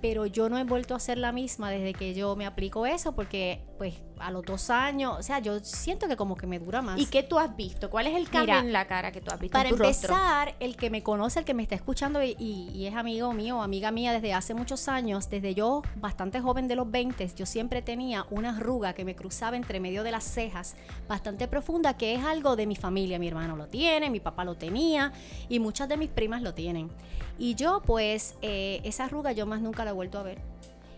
Pero 0.00 0.26
yo 0.26 0.50
no 0.50 0.58
he 0.58 0.64
vuelto 0.64 0.94
a 0.94 1.00
ser 1.00 1.16
la 1.16 1.32
misma 1.32 1.70
desde 1.70 1.94
que 1.94 2.12
yo 2.12 2.36
me 2.36 2.44
aplico 2.44 2.84
eso, 2.84 3.14
porque, 3.14 3.62
pues, 3.76 3.94
a 4.18 4.30
los 4.30 4.44
dos 4.44 4.70
años, 4.70 5.16
o 5.18 5.22
sea, 5.22 5.40
yo 5.40 5.58
siento 5.60 6.06
que 6.08 6.16
como 6.16 6.36
que 6.36 6.46
me 6.46 6.58
dura 6.58 6.80
más. 6.80 7.00
¿Y 7.00 7.06
qué 7.06 7.22
tú 7.22 7.38
has 7.38 7.54
visto? 7.56 7.90
¿Cuál 7.90 8.06
es 8.06 8.14
el 8.16 8.28
cambio 8.30 8.54
Mira, 8.54 8.58
en 8.60 8.72
la 8.72 8.86
cara 8.86 9.10
que 9.12 9.20
tú 9.20 9.32
has 9.32 9.40
visto 9.40 9.52
Para 9.58 9.68
en 9.68 9.74
tu 9.76 9.82
rostro? 9.82 10.10
empezar, 10.14 10.54
el 10.60 10.76
que 10.76 10.90
me 10.90 11.02
conoce, 11.02 11.40
el 11.40 11.44
que 11.44 11.54
me 11.54 11.62
está 11.62 11.74
escuchando 11.74 12.22
y, 12.22 12.36
y- 12.38 12.70
y 12.72 12.86
es 12.86 12.94
amigo 12.94 13.32
mío, 13.32 13.60
amiga 13.62 13.90
mía 13.90 14.12
desde 14.12 14.32
hace 14.32 14.54
muchos 14.54 14.86
años, 14.88 15.28
desde 15.28 15.54
yo 15.54 15.82
bastante 15.96 16.40
joven 16.40 16.68
de 16.68 16.76
los 16.76 16.90
20, 16.90 17.26
yo 17.34 17.46
siempre 17.46 17.82
tenía 17.82 18.26
una 18.30 18.50
arruga 18.56 18.92
que 18.92 19.04
me 19.04 19.16
cruzaba 19.16 19.56
entre 19.56 19.80
medio 19.80 20.04
de 20.04 20.12
las 20.12 20.24
cejas, 20.24 20.76
bastante 21.08 21.48
profunda, 21.48 21.96
que 21.96 22.14
es 22.14 22.24
algo 22.24 22.56
de 22.56 22.66
mi 22.66 22.76
familia. 22.76 23.18
Mi 23.18 23.28
hermano 23.28 23.56
lo 23.56 23.66
tiene, 23.66 24.08
mi 24.10 24.20
papá 24.20 24.44
lo 24.44 24.54
tenía 24.54 25.12
y 25.48 25.58
muchas 25.58 25.88
de 25.88 25.96
mis 25.96 26.10
primas 26.10 26.42
lo 26.42 26.54
tienen. 26.54 26.90
Y 27.38 27.56
yo, 27.56 27.82
pues, 27.84 28.36
eh, 28.42 28.80
esa 28.84 29.06
arruga 29.06 29.32
yo 29.32 29.46
más 29.46 29.60
nunca 29.60 29.84
la 29.84 29.90
he 29.90 29.94
vuelto 29.94 30.18
a 30.18 30.22
ver. 30.22 30.40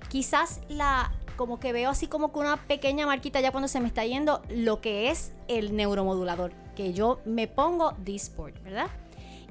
Quizás 0.09 0.61
la 0.69 1.11
como 1.37 1.61
que 1.61 1.73
veo 1.73 1.91
así 1.91 2.07
como 2.07 2.33
que 2.33 2.39
una 2.39 2.57
pequeña 2.57 3.07
marquita 3.07 3.41
ya 3.41 3.53
cuando 3.53 3.69
se 3.69 3.81
me 3.81 3.87
está 3.87 4.05
yendo 4.05 4.43
lo 4.49 4.81
que 4.81 5.11
es 5.11 5.33
el 5.49 5.77
neuromodulador, 5.77 6.53
que 6.75 6.93
yo 6.93 7.21
me 7.25 7.47
pongo 7.47 7.93
Disport, 8.05 8.61
¿verdad? 8.63 8.89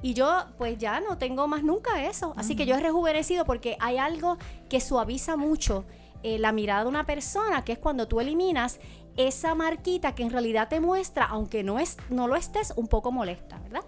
Y 0.02 0.14
yo 0.14 0.44
pues 0.58 0.76
ya 0.78 1.00
no 1.00 1.16
tengo 1.18 1.48
más 1.48 1.62
nunca 1.62 2.04
eso, 2.04 2.34
así 2.36 2.54
que 2.54 2.66
yo 2.66 2.76
he 2.76 2.80
rejuvenecido 2.80 3.44
porque 3.44 3.76
hay 3.80 3.96
algo 3.96 4.36
que 4.68 4.80
suaviza 4.80 5.36
mucho 5.36 5.84
eh, 6.22 6.38
la 6.38 6.52
mirada 6.52 6.82
de 6.82 6.88
una 6.88 7.04
persona, 7.04 7.64
que 7.64 7.72
es 7.72 7.78
cuando 7.78 8.06
tú 8.06 8.20
eliminas 8.20 8.78
esa 9.16 9.54
marquita 9.54 10.14
que 10.14 10.22
en 10.22 10.30
realidad 10.30 10.68
te 10.68 10.80
muestra, 10.80 11.24
aunque 11.24 11.62
no, 11.62 11.78
es, 11.78 11.96
no 12.10 12.28
lo 12.28 12.36
estés, 12.36 12.74
un 12.76 12.88
poco 12.88 13.10
molesta, 13.12 13.58
¿verdad? 13.60 13.82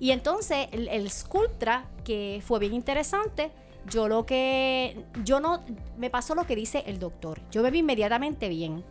Y 0.00 0.10
entonces 0.10 0.68
el, 0.72 0.88
el 0.88 1.10
Sculptra, 1.10 1.86
que 2.02 2.42
fue 2.44 2.58
bien 2.58 2.74
interesante, 2.74 3.52
yo 3.90 4.08
lo 4.08 4.26
que, 4.26 5.04
yo 5.24 5.40
no, 5.40 5.62
me 5.98 6.10
pasó 6.10 6.34
lo 6.34 6.46
que 6.46 6.56
dice 6.56 6.84
el 6.86 6.98
doctor. 6.98 7.40
Yo 7.50 7.62
me 7.62 7.70
vi 7.70 7.78
inmediatamente 7.80 8.48
bien. 8.48 8.84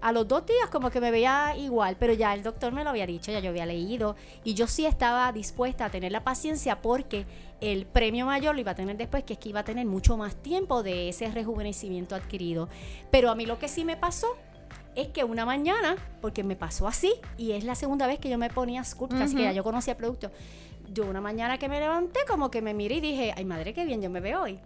A 0.00 0.12
los 0.12 0.28
dos 0.28 0.46
días 0.46 0.68
como 0.70 0.90
que 0.90 1.00
me 1.00 1.10
veía 1.10 1.54
igual, 1.56 1.96
pero 1.98 2.12
ya 2.12 2.34
el 2.34 2.42
doctor 2.42 2.72
me 2.72 2.84
lo 2.84 2.90
había 2.90 3.06
dicho, 3.06 3.32
ya 3.32 3.40
yo 3.40 3.50
había 3.50 3.66
leído 3.66 4.14
y 4.44 4.54
yo 4.54 4.66
sí 4.66 4.86
estaba 4.86 5.32
dispuesta 5.32 5.86
a 5.86 5.90
tener 5.90 6.12
la 6.12 6.22
paciencia 6.22 6.80
porque 6.82 7.26
el 7.60 7.86
premio 7.86 8.26
mayor 8.26 8.54
lo 8.54 8.60
iba 8.60 8.72
a 8.72 8.74
tener 8.74 8.96
después, 8.96 9.24
que 9.24 9.32
es 9.32 9.38
que 9.38 9.48
iba 9.48 9.60
a 9.60 9.64
tener 9.64 9.86
mucho 9.86 10.16
más 10.16 10.36
tiempo 10.36 10.82
de 10.82 11.08
ese 11.08 11.30
rejuvenecimiento 11.30 12.14
adquirido. 12.14 12.68
Pero 13.10 13.30
a 13.30 13.34
mí 13.34 13.46
lo 13.46 13.58
que 13.58 13.68
sí 13.68 13.84
me 13.84 13.96
pasó 13.96 14.36
es 14.94 15.08
que 15.08 15.24
una 15.24 15.44
mañana, 15.44 15.96
porque 16.20 16.42
me 16.42 16.56
pasó 16.56 16.88
así, 16.88 17.12
y 17.36 17.52
es 17.52 17.64
la 17.64 17.74
segunda 17.74 18.06
vez 18.06 18.18
que 18.18 18.30
yo 18.30 18.38
me 18.38 18.50
ponía 18.50 18.82
Sculpt, 18.82 19.14
así 19.14 19.36
que 19.36 19.42
ya 19.42 19.52
yo 19.52 19.62
conocía 19.62 19.92
el 19.92 19.98
producto, 19.98 20.30
yo 20.88 21.06
una 21.06 21.20
mañana 21.20 21.58
que 21.58 21.68
me 21.68 21.80
levanté, 21.80 22.20
como 22.28 22.50
que 22.50 22.62
me 22.62 22.74
miré 22.74 22.96
y 22.96 23.00
dije, 23.00 23.34
ay 23.36 23.44
madre, 23.44 23.74
qué 23.74 23.84
bien 23.84 24.02
yo 24.02 24.10
me 24.10 24.20
veo 24.20 24.42
hoy. 24.42 24.60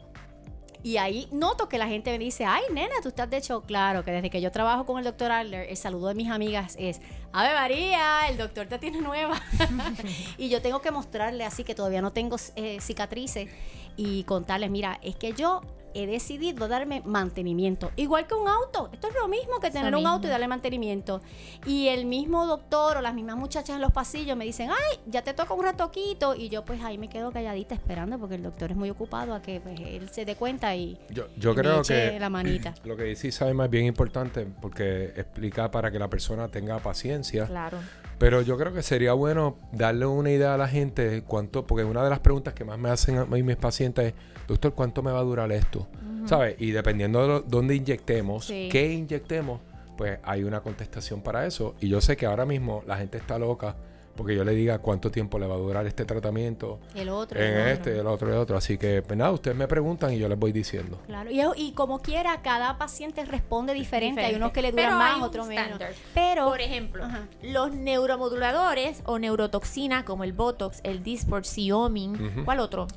Y 0.82 0.96
ahí 0.96 1.28
noto 1.30 1.68
que 1.68 1.76
la 1.76 1.86
gente 1.86 2.10
me 2.10 2.18
dice, 2.18 2.46
ay 2.46 2.62
nena, 2.72 2.94
tú 3.02 3.08
estás 3.08 3.28
de 3.28 3.36
hecho, 3.36 3.60
claro, 3.62 4.02
que 4.02 4.12
desde 4.12 4.30
que 4.30 4.40
yo 4.40 4.50
trabajo 4.50 4.86
con 4.86 4.98
el 4.98 5.04
doctor 5.04 5.30
Adler, 5.30 5.68
el 5.68 5.76
saludo 5.76 6.08
de 6.08 6.14
mis 6.14 6.30
amigas 6.30 6.74
es, 6.78 7.00
Ave 7.32 7.54
María, 7.54 8.28
el 8.28 8.38
doctor 8.38 8.66
te 8.66 8.78
tiene 8.78 9.02
nueva. 9.02 9.38
y 10.38 10.48
yo 10.48 10.62
tengo 10.62 10.80
que 10.80 10.90
mostrarle 10.90 11.44
así 11.44 11.64
que 11.64 11.74
todavía 11.74 12.00
no 12.00 12.12
tengo 12.12 12.36
eh, 12.56 12.78
cicatrices 12.80 13.50
y 13.96 14.24
contarles, 14.24 14.70
mira, 14.70 14.98
es 15.02 15.16
que 15.16 15.34
yo 15.34 15.60
he 15.94 16.06
decidido 16.06 16.68
darme 16.68 17.02
mantenimiento. 17.04 17.90
Igual 17.96 18.26
que 18.26 18.34
un 18.34 18.48
auto. 18.48 18.90
Esto 18.92 19.08
es 19.08 19.14
lo 19.14 19.28
mismo 19.28 19.60
que 19.60 19.70
tener 19.70 19.94
un 19.94 20.06
auto 20.06 20.26
y 20.26 20.30
darle 20.30 20.48
mantenimiento. 20.48 21.20
Y 21.66 21.88
el 21.88 22.06
mismo 22.06 22.46
doctor 22.46 22.96
o 22.96 23.00
las 23.00 23.14
mismas 23.14 23.36
muchachas 23.36 23.76
en 23.76 23.82
los 23.82 23.92
pasillos 23.92 24.36
me 24.36 24.44
dicen, 24.44 24.70
ay, 24.70 24.98
ya 25.06 25.22
te 25.22 25.34
toca 25.34 25.54
un 25.54 25.64
ratoquito. 25.64 26.34
Y 26.34 26.48
yo 26.48 26.64
pues 26.64 26.82
ahí 26.82 26.98
me 26.98 27.08
quedo 27.08 27.30
calladita 27.32 27.74
esperando 27.74 28.18
porque 28.18 28.36
el 28.36 28.42
doctor 28.42 28.70
es 28.70 28.76
muy 28.76 28.90
ocupado 28.90 29.34
a 29.34 29.42
que 29.42 29.60
pues, 29.60 29.78
él 29.80 30.08
se 30.10 30.24
dé 30.24 30.36
cuenta 30.36 30.74
y, 30.74 30.98
yo, 31.10 31.26
yo 31.36 31.54
creo 31.54 31.82
que 31.82 32.18
la 32.18 32.30
manita. 32.30 32.74
Lo 32.84 32.96
que 32.96 33.04
dice 33.04 33.28
Isabel 33.28 33.60
es 33.60 33.70
bien 33.70 33.86
importante 33.86 34.46
porque 34.60 35.12
explica 35.16 35.70
para 35.70 35.90
que 35.90 35.98
la 35.98 36.08
persona 36.08 36.48
tenga 36.48 36.78
paciencia. 36.78 37.46
Claro. 37.46 37.78
Pero 38.20 38.42
yo 38.42 38.58
creo 38.58 38.74
que 38.74 38.82
sería 38.82 39.14
bueno 39.14 39.56
darle 39.72 40.04
una 40.04 40.30
idea 40.30 40.52
a 40.52 40.58
la 40.58 40.68
gente 40.68 41.22
cuánto, 41.26 41.66
porque 41.66 41.84
una 41.84 42.04
de 42.04 42.10
las 42.10 42.18
preguntas 42.18 42.52
que 42.52 42.66
más 42.66 42.78
me 42.78 42.90
hacen 42.90 43.16
a 43.16 43.24
mí 43.24 43.42
mis 43.42 43.56
pacientes 43.56 44.08
es, 44.08 44.14
doctor, 44.46 44.74
¿cuánto 44.74 45.02
me 45.02 45.10
va 45.10 45.20
a 45.20 45.22
durar 45.22 45.50
esto? 45.52 45.88
¿Sabes? 46.26 46.56
Y 46.58 46.72
dependiendo 46.72 47.40
de 47.40 47.48
dónde 47.48 47.74
inyectemos, 47.74 48.46
qué 48.46 48.92
inyectemos, 48.92 49.62
pues 49.96 50.18
hay 50.22 50.44
una 50.44 50.60
contestación 50.60 51.22
para 51.22 51.46
eso. 51.46 51.74
Y 51.80 51.88
yo 51.88 52.02
sé 52.02 52.18
que 52.18 52.26
ahora 52.26 52.44
mismo 52.44 52.84
la 52.86 52.98
gente 52.98 53.16
está 53.16 53.38
loca 53.38 53.76
porque 54.20 54.36
yo 54.36 54.44
le 54.44 54.52
diga 54.52 54.80
cuánto 54.80 55.10
tiempo 55.10 55.38
le 55.38 55.46
va 55.46 55.54
a 55.54 55.56
durar 55.56 55.86
este 55.86 56.04
tratamiento. 56.04 56.78
El 56.94 57.08
otro. 57.08 57.40
En 57.40 57.68
este, 57.68 57.98
el 57.98 58.06
otro, 58.06 58.28
el 58.28 58.36
otro. 58.36 58.58
Así 58.58 58.76
que, 58.76 59.00
pues 59.00 59.18
nada, 59.18 59.30
ustedes 59.30 59.56
me 59.56 59.66
preguntan 59.66 60.12
y 60.12 60.18
yo 60.18 60.28
les 60.28 60.38
voy 60.38 60.52
diciendo. 60.52 61.00
Claro, 61.06 61.30
y, 61.56 61.72
como 61.72 62.00
quiera, 62.00 62.42
cada 62.42 62.76
paciente 62.76 63.24
responde 63.24 63.72
diferente. 63.72 64.20
Hay 64.20 64.34
unos 64.34 64.52
que 64.52 64.60
le 64.60 64.72
duran 64.72 64.98
más, 64.98 65.22
otros 65.22 65.48
menos. 65.48 65.80
Pero, 66.12 66.50
por 66.50 66.60
ejemplo, 66.60 67.06
los 67.42 67.72
neuromoduladores 67.72 69.00
o 69.06 69.18
neurotoxina 69.18 70.04
como 70.04 70.22
el 70.24 70.34
Botox, 70.34 70.80
el 70.82 71.02
Dysport, 71.02 71.46
Xiaomi, 71.46 72.12
¿cuál 72.44 72.60
otro? 72.60 72.88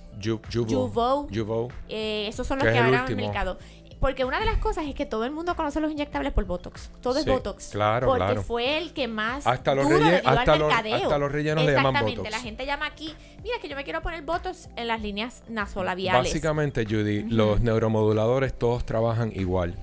Juvo. 0.51 1.29
Juvo. 1.33 1.69
Eh, 1.87 2.25
esos 2.27 2.45
son 2.45 2.59
los 2.59 2.67
que, 2.67 2.77
ahora 2.77 3.05
han 3.05 3.15
mercado. 3.15 3.57
Porque 4.03 4.25
una 4.25 4.37
de 4.37 4.45
las 4.45 4.57
cosas 4.57 4.85
es 4.85 4.95
que 4.95 5.05
todo 5.05 5.23
el 5.23 5.31
mundo 5.31 5.55
conoce 5.55 5.79
los 5.79 5.89
inyectables 5.89 6.33
por 6.33 6.43
Botox. 6.43 6.91
Todo 6.99 7.19
es 7.19 7.25
Botox. 7.25 7.69
Claro, 7.69 8.07
porque 8.07 8.41
fue 8.41 8.77
el 8.77 8.91
que 8.91 9.07
más 9.07 9.47
hasta 9.47 9.73
los, 9.73 9.87
duro 9.87 10.05
hasta, 10.25 10.57
los, 10.57 10.73
hasta 10.73 11.17
los 11.17 11.31
rellenos 11.31 11.63
le 11.63 11.71
llaman 11.71 11.93
Botox. 11.93 12.09
Exactamente. 12.09 12.29
La 12.29 12.39
gente 12.41 12.65
llama 12.65 12.85
aquí, 12.85 13.15
mira 13.41 13.55
que 13.61 13.69
yo 13.69 13.77
me 13.77 13.85
quiero 13.85 14.01
poner 14.01 14.21
Botox 14.23 14.67
en 14.75 14.89
las 14.89 15.01
líneas 15.01 15.43
nasolabiales. 15.47 16.21
Básicamente, 16.21 16.83
Judy, 16.83 17.29
los 17.29 17.61
neuromoduladores 17.61 18.53
todos 18.53 18.85
trabajan 18.85 19.31
igual. 19.33 19.73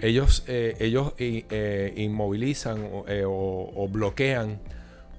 Ellos, 0.00 0.42
eh, 0.48 0.76
ellos 0.80 1.12
eh, 1.18 1.94
inmovilizan 1.96 2.84
eh, 3.06 3.22
o, 3.24 3.86
bloquean 3.88 4.58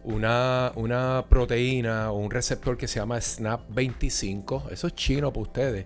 una, 0.03 0.73
una 0.75 1.23
proteína 1.29 2.11
o 2.11 2.17
un 2.17 2.29
receptor 2.29 2.75
que 2.75 2.89
se 2.89 2.99
llama 2.99 3.19
SNAP25. 3.19 4.69
Eso 4.69 4.87
es 4.87 4.95
chino 4.95 5.31
para 5.31 5.41
ustedes. 5.43 5.85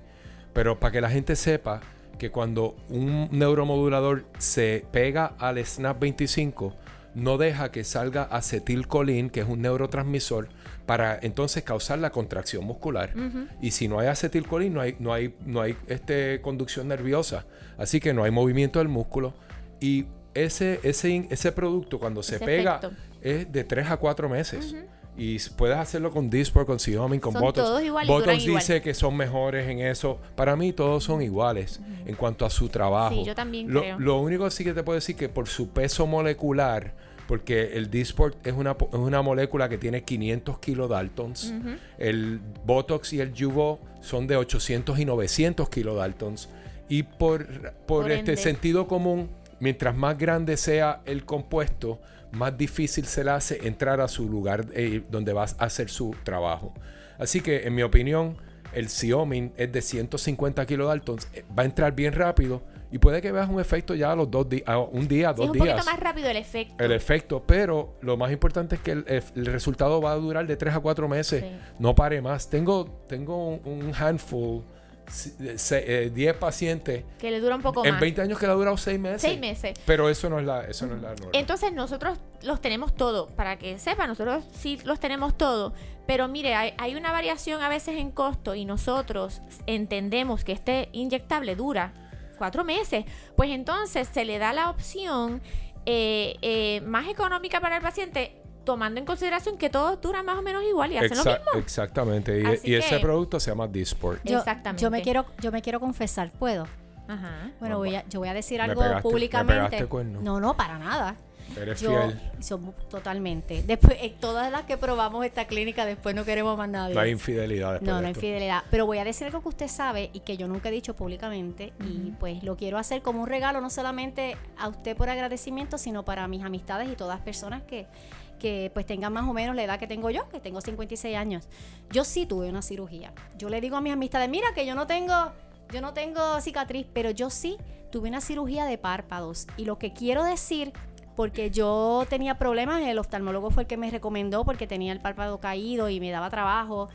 Pero 0.53 0.79
para 0.79 0.91
que 0.91 1.01
la 1.01 1.11
gente 1.11 1.35
sepa 1.35 1.81
que 2.17 2.31
cuando 2.31 2.75
un 2.89 3.29
neuromodulador 3.31 4.25
se 4.37 4.85
pega 4.91 5.33
al 5.39 5.57
SNAP25, 5.57 6.73
no 7.15 7.37
deja 7.37 7.71
que 7.71 7.83
salga 7.83 8.23
acetilcolín, 8.23 9.29
que 9.29 9.41
es 9.41 9.47
un 9.47 9.61
neurotransmisor, 9.61 10.49
para 10.85 11.17
entonces 11.21 11.63
causar 11.63 11.99
la 11.99 12.11
contracción 12.11 12.63
muscular. 12.63 13.13
Y 13.61 13.71
si 13.71 13.87
no 13.87 13.99
hay 13.99 14.07
acetilcolín, 14.07 14.73
no 14.73 14.81
hay, 14.81 14.95
no 14.99 15.13
hay, 15.13 15.33
no 15.45 15.61
hay 15.61 15.75
este, 15.87 16.41
conducción 16.41 16.87
nerviosa. 16.87 17.45
Así 17.77 17.99
que 17.99 18.13
no 18.13 18.23
hay 18.23 18.31
movimiento 18.31 18.79
del 18.79 18.87
músculo. 18.87 19.33
Y 19.79 20.05
ese, 20.33 20.79
ese, 20.83 21.27
ese 21.29 21.51
producto, 21.51 21.99
cuando 21.99 22.21
se 22.21 22.39
pega, 22.39 22.79
es 23.21 23.51
de 23.51 23.63
3 23.63 23.89
a 23.89 23.97
4 23.97 24.29
meses. 24.29 24.75
Y 25.17 25.39
puedes 25.57 25.77
hacerlo 25.77 26.11
con 26.11 26.29
Disport, 26.29 26.67
con 26.67 26.79
Xiaomi, 26.79 27.19
con 27.19 27.33
son 27.33 27.53
Todos 27.53 27.83
igual 27.83 28.07
dice 28.37 28.81
que 28.81 28.93
son 28.93 29.17
mejores 29.17 29.67
en 29.67 29.79
eso. 29.79 30.19
Para 30.35 30.55
mí 30.55 30.73
todos 30.73 31.03
son 31.03 31.23
iguales 31.23 31.79
en 32.05 32.15
cuanto 32.15 32.45
a 32.45 32.49
su 32.51 32.69
trabajo. 32.69 33.15
Sí, 33.15 33.23
yo 33.25 33.33
también 33.33 33.73
lo, 33.73 33.81
creo. 33.81 33.99
Lo 33.99 34.19
único 34.19 34.49
sí 34.51 34.63
que 34.63 34.73
te 34.73 34.83
puedo 34.83 34.95
decir 34.95 35.15
que 35.15 35.27
por 35.27 35.47
su 35.47 35.69
peso 35.69 36.05
molecular, 36.05 36.93
porque 37.27 37.73
el 37.73 37.89
Disport 37.89 38.45
es 38.45 38.53
una, 38.53 38.71
es 38.71 38.99
una 38.99 39.23
molécula 39.23 39.67
que 39.69 39.79
tiene 39.79 40.03
500 40.03 40.59
kilodaltons. 40.59 41.53
El 41.97 42.39
Botox 42.65 43.13
y 43.13 43.19
el 43.19 43.33
Juvo 43.37 43.79
son 44.01 44.27
de 44.27 44.37
800 44.37 44.99
y 44.99 45.05
900 45.05 45.67
kilodaltons. 45.69 46.49
Y 46.89 47.03
por, 47.03 47.73
por, 47.85 48.09
este 48.11 48.37
sentido 48.37 48.87
común, 48.87 49.29
mientras 49.59 49.95
más 49.95 50.17
grande 50.17 50.57
sea 50.57 51.01
el 51.05 51.25
compuesto, 51.25 51.99
más 52.31 52.57
difícil 52.57 53.05
se 53.05 53.23
le 53.23 53.31
hace 53.31 53.67
entrar 53.67 54.01
a 54.01 54.07
su 54.07 54.29
lugar 54.29 54.65
eh, 54.73 55.03
donde 55.09 55.33
vas 55.33 55.55
a 55.59 55.65
hacer 55.65 55.89
su 55.89 56.15
trabajo. 56.23 56.73
Así 57.17 57.41
que, 57.41 57.65
en 57.65 57.75
mi 57.75 57.83
opinión, 57.83 58.37
el 58.73 58.89
Xiaomi 58.89 59.51
es 59.57 59.71
de 59.71 59.81
150 59.81 60.65
kilodaltons, 60.65 61.27
eh, 61.33 61.43
va 61.57 61.63
a 61.63 61.65
entrar 61.65 61.93
bien 61.95 62.13
rápido 62.13 62.61
y 62.91 62.99
puede 62.99 63.21
que 63.21 63.31
veas 63.31 63.49
un 63.49 63.59
efecto 63.59 63.95
ya 63.95 64.11
a 64.11 64.15
los 64.15 64.31
dos 64.31 64.47
días, 64.47 64.63
un 64.91 65.07
día, 65.07 65.33
dos 65.33 65.51
días. 65.51 65.65
Es 65.67 65.71
un 65.71 65.77
poquito 65.77 65.85
más 65.85 65.99
rápido 65.99 66.29
el 66.29 66.37
efecto. 66.37 66.83
El 66.83 66.91
efecto, 66.93 67.43
pero 67.45 67.95
lo 68.01 68.15
más 68.15 68.31
importante 68.31 68.75
es 68.75 68.81
que 68.81 68.91
el, 68.91 69.45
resultado 69.45 70.01
va 70.01 70.13
a 70.13 70.15
durar 70.15 70.47
de 70.47 70.55
3 70.55 70.75
a 70.75 70.79
4 70.79 71.07
meses. 71.09 71.43
No 71.79 71.95
pare 71.95 72.21
más. 72.21 72.49
Tengo, 72.49 72.85
tengo 73.07 73.55
un 73.55 73.91
handful 73.97 74.63
10 75.07 75.71
eh, 75.71 76.33
pacientes. 76.39 77.05
Que 77.17 77.31
le 77.31 77.39
dura 77.39 77.55
un 77.55 77.61
poco 77.61 77.85
en 77.85 77.91
más. 77.91 77.99
En 77.99 78.01
20 78.01 78.21
años 78.21 78.39
que 78.39 78.45
le 78.45 78.51
ha 78.51 78.55
durado 78.55 78.77
6 78.77 78.99
meses. 78.99 79.21
6 79.21 79.39
meses. 79.39 79.79
Pero 79.85 80.09
eso 80.09 80.29
no 80.29 80.39
es 80.39 80.45
la, 80.45 80.65
eso 80.65 80.85
no 80.85 80.95
es 80.95 81.01
la 81.01 81.09
norma. 81.09 81.29
Entonces 81.33 81.73
nosotros 81.73 82.17
los 82.41 82.61
tenemos 82.61 82.95
todo. 82.95 83.27
Para 83.27 83.57
que 83.57 83.79
sepan, 83.79 84.09
nosotros 84.09 84.43
sí 84.57 84.79
los 84.83 84.99
tenemos 84.99 85.37
todo. 85.37 85.73
Pero 86.05 86.27
mire, 86.27 86.55
hay, 86.55 86.73
hay, 86.77 86.95
una 86.95 87.11
variación 87.11 87.61
a 87.61 87.69
veces 87.69 87.97
en 87.97 88.11
costo 88.11 88.55
y 88.55 88.65
nosotros 88.65 89.41
entendemos 89.65 90.43
que 90.43 90.51
este 90.51 90.89
inyectable 90.91 91.55
dura 91.55 91.93
4 92.37 92.63
meses. 92.63 93.05
Pues 93.35 93.51
entonces 93.51 94.09
se 94.11 94.25
le 94.25 94.39
da 94.39 94.53
la 94.53 94.69
opción 94.69 95.41
eh, 95.89 96.35
eh, 96.41 96.81
más 96.81 97.07
económica 97.07 97.61
para 97.61 97.77
el 97.77 97.81
paciente 97.81 98.41
tomando 98.67 98.99
en 98.99 99.05
consideración 99.05 99.57
que 99.57 99.69
todos 99.69 100.01
duran 100.01 100.25
más 100.25 100.37
o 100.37 100.41
menos 100.41 100.61
igual 100.61 100.91
y 100.91 100.97
hacen 100.97 101.17
lo 101.17 101.23
mismo. 101.23 101.51
Exactamente. 101.55 102.59
Y, 102.65 102.75
ese 102.75 102.99
producto 102.99 103.39
se 103.39 103.49
llama 103.49 103.65
Disport. 103.65 104.19
Yo, 104.25 104.39
exactamente. 104.39 104.83
Yo 104.83 104.91
me 104.91 105.01
quiero, 105.01 105.25
yo 105.39 105.53
me 105.53 105.61
quiero 105.61 105.79
confesar, 105.79 106.31
¿puedo? 106.31 106.67
Ajá. 107.07 107.49
Bueno, 107.61 107.77
voy 107.77 107.95
a, 107.95 108.05
yo 108.09 108.19
voy 108.19 108.27
a 108.27 108.33
decir 108.33 108.59
algo 108.59 108.83
públicamente. 109.01 109.87
no, 110.21 110.41
no, 110.41 110.57
para 110.57 110.77
nada. 110.77 111.15
Eres 111.55 111.79
fiel. 111.79 112.19
Somos 112.41 112.75
totalmente. 112.89 113.63
Después, 113.63 113.97
en 114.01 114.15
todas 114.19 114.51
las 114.51 114.63
que 114.63 114.77
probamos 114.77 115.25
esta 115.25 115.47
clínica, 115.47 115.85
después 115.85 116.13
no 116.13 116.25
queremos 116.25 116.57
más 116.57 116.67
nadie. 116.67 116.93
No 116.93 116.99
hay 116.99 117.11
infidelidad. 117.11 117.79
No, 117.79 118.01
no 118.01 118.07
hay 118.07 118.13
infidelidad. 118.13 118.63
Pero 118.69 118.85
voy 118.85 118.97
a 118.97 119.05
decir 119.05 119.27
algo 119.27 119.41
que 119.41 119.47
usted 119.47 119.69
sabe 119.69 120.09
y 120.11 120.19
que 120.19 120.35
yo 120.35 120.49
nunca 120.49 120.67
he 120.67 120.73
dicho 120.73 120.93
públicamente. 120.93 121.71
Y 121.79 122.11
pues 122.19 122.43
lo 122.43 122.57
quiero 122.57 122.77
hacer 122.77 123.01
como 123.01 123.21
un 123.21 123.27
regalo, 123.27 123.61
no 123.61 123.69
solamente 123.69 124.35
a 124.57 124.67
usted 124.67 124.97
por 124.97 125.09
agradecimiento, 125.09 125.77
sino 125.77 126.03
para 126.03 126.27
mis 126.27 126.43
amistades 126.43 126.89
y 126.91 126.97
todas 126.97 127.21
personas 127.21 127.63
que, 127.63 127.87
que 128.37 128.71
pues 128.73 128.85
tengan 128.85 129.13
más 129.13 129.27
o 129.27 129.33
menos 129.33 129.55
la 129.55 129.63
edad 129.63 129.79
que 129.79 129.87
tengo 129.87 130.09
yo, 130.09 130.27
que 130.29 130.39
tengo 130.39 130.61
56 130.61 131.15
años. 131.15 131.47
Yo 131.91 132.03
sí 132.03 132.25
tuve 132.25 132.49
una 132.49 132.61
cirugía. 132.61 133.13
Yo 133.37 133.49
le 133.49 133.61
digo 133.61 133.77
a 133.77 133.81
mis 133.81 133.93
amistades, 133.93 134.29
mira 134.29 134.47
que 134.53 134.65
yo 134.65 134.75
no 134.75 134.87
tengo, 134.87 135.31
yo 135.71 135.81
no 135.81 135.93
tengo 135.93 136.39
cicatriz, 136.41 136.87
pero 136.93 137.11
yo 137.11 137.29
sí 137.29 137.57
tuve 137.91 138.09
una 138.09 138.21
cirugía 138.21 138.65
de 138.65 138.77
párpados. 138.77 139.47
Y 139.57 139.65
lo 139.65 139.77
que 139.77 139.93
quiero 139.93 140.23
decir, 140.23 140.73
porque 141.15 141.49
yo 141.49 142.05
tenía 142.09 142.37
problemas, 142.37 142.81
el 142.83 142.99
oftalmólogo 142.99 143.49
fue 143.49 143.63
el 143.63 143.67
que 143.67 143.77
me 143.77 143.89
recomendó 143.89 144.45
porque 144.45 144.67
tenía 144.67 144.93
el 144.93 144.99
párpado 144.99 145.39
caído 145.39 145.89
y 145.89 145.99
me 145.99 146.11
daba 146.11 146.29
trabajo. 146.29 146.89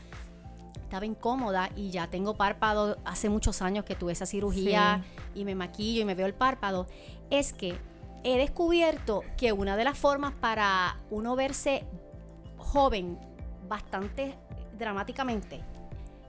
estaba 0.83 1.05
incómoda 1.05 1.69
y 1.75 1.89
ya 1.89 2.07
tengo 2.07 2.35
párpado 2.35 2.97
hace 3.03 3.29
muchos 3.29 3.61
años 3.61 3.83
que 3.83 3.95
tuve 3.95 4.13
esa 4.13 4.25
cirugía 4.25 5.03
y 5.35 5.43
me 5.43 5.55
maquillo 5.55 6.01
y 6.01 6.05
me 6.05 6.15
veo 6.15 6.25
el 6.25 6.33
párpado, 6.33 6.87
es 7.29 7.51
que 7.51 7.75
he 8.23 8.37
descubierto 8.37 9.23
que 9.37 9.51
una 9.51 9.75
de 9.75 9.83
las 9.83 9.97
formas 9.97 10.33
para 10.33 10.97
uno 11.09 11.35
verse 11.35 11.85
joven 12.57 13.19
bastante 13.67 14.37
dramáticamente 14.77 15.61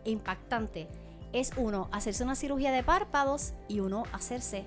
impactante 0.05 0.89
es 1.33 1.53
uno 1.57 1.89
hacerse 1.93 2.23
una 2.25 2.37
cirugía 2.37 2.73
de 2.73 2.83
párpados 2.83 3.55
y 3.69 3.81
uno 3.81 4.05
hacerse 4.13 4.65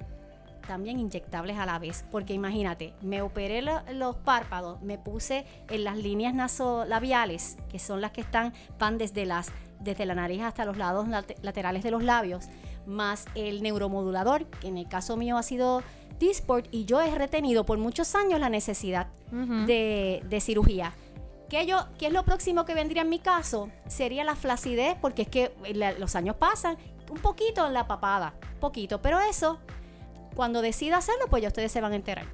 también 0.67 0.99
inyectables 0.99 1.57
a 1.57 1.65
la 1.65 1.79
vez. 1.79 2.03
Porque 2.11 2.33
imagínate, 2.33 2.93
me 3.01 3.21
operé 3.21 3.61
los 3.61 4.15
párpados, 4.17 4.81
me 4.81 4.97
puse 4.97 5.45
en 5.69 5.85
las 5.85 5.97
líneas 5.97 6.33
nasolabiales, 6.33 7.57
que 7.69 7.79
son 7.79 8.01
las 8.01 8.11
que 8.11 8.21
están, 8.21 8.53
van 8.77 8.97
desde, 8.97 9.25
las, 9.25 9.51
desde 9.79 10.05
la 10.05 10.13
nariz 10.13 10.41
hasta 10.41 10.65
los 10.65 10.77
lados 10.77 11.07
laterales 11.41 11.83
de 11.83 11.91
los 11.91 12.03
labios, 12.03 12.49
más 12.85 13.25
el 13.35 13.63
neuromodulador, 13.63 14.45
que 14.45 14.67
en 14.67 14.77
el 14.77 14.87
caso 14.89 15.15
mío 15.15 15.37
ha 15.37 15.43
sido 15.43 15.83
Disport, 16.19 16.67
y 16.71 16.85
yo 16.85 17.01
he 17.01 17.13
retenido 17.15 17.65
por 17.65 17.77
muchos 17.77 18.15
años 18.15 18.39
la 18.39 18.49
necesidad 18.49 19.07
de, 19.31 20.23
de 20.27 20.41
cirugía. 20.41 20.93
¿Qué, 21.49 21.65
yo, 21.65 21.85
¿Qué 21.97 22.07
es 22.07 22.13
lo 22.13 22.23
próximo 22.23 22.65
que 22.65 22.73
vendría 22.73 23.03
en 23.03 23.09
mi 23.09 23.19
caso? 23.19 23.69
Sería 23.87 24.23
la 24.23 24.35
flacidez, 24.35 24.97
porque 24.99 25.23
es 25.23 25.27
que 25.29 25.51
los 25.97 26.15
años 26.15 26.35
pasan, 26.35 26.77
un 27.09 27.19
poquito 27.19 27.65
en 27.65 27.73
la 27.73 27.87
papada, 27.87 28.33
poquito, 28.59 29.01
pero 29.01 29.19
eso, 29.19 29.59
cuando 30.35 30.61
decida 30.61 30.97
hacerlo, 30.97 31.25
pues 31.29 31.41
ya 31.41 31.47
ustedes 31.47 31.71
se 31.71 31.81
van 31.81 31.93
a 31.93 31.95
enterar. 31.95 32.25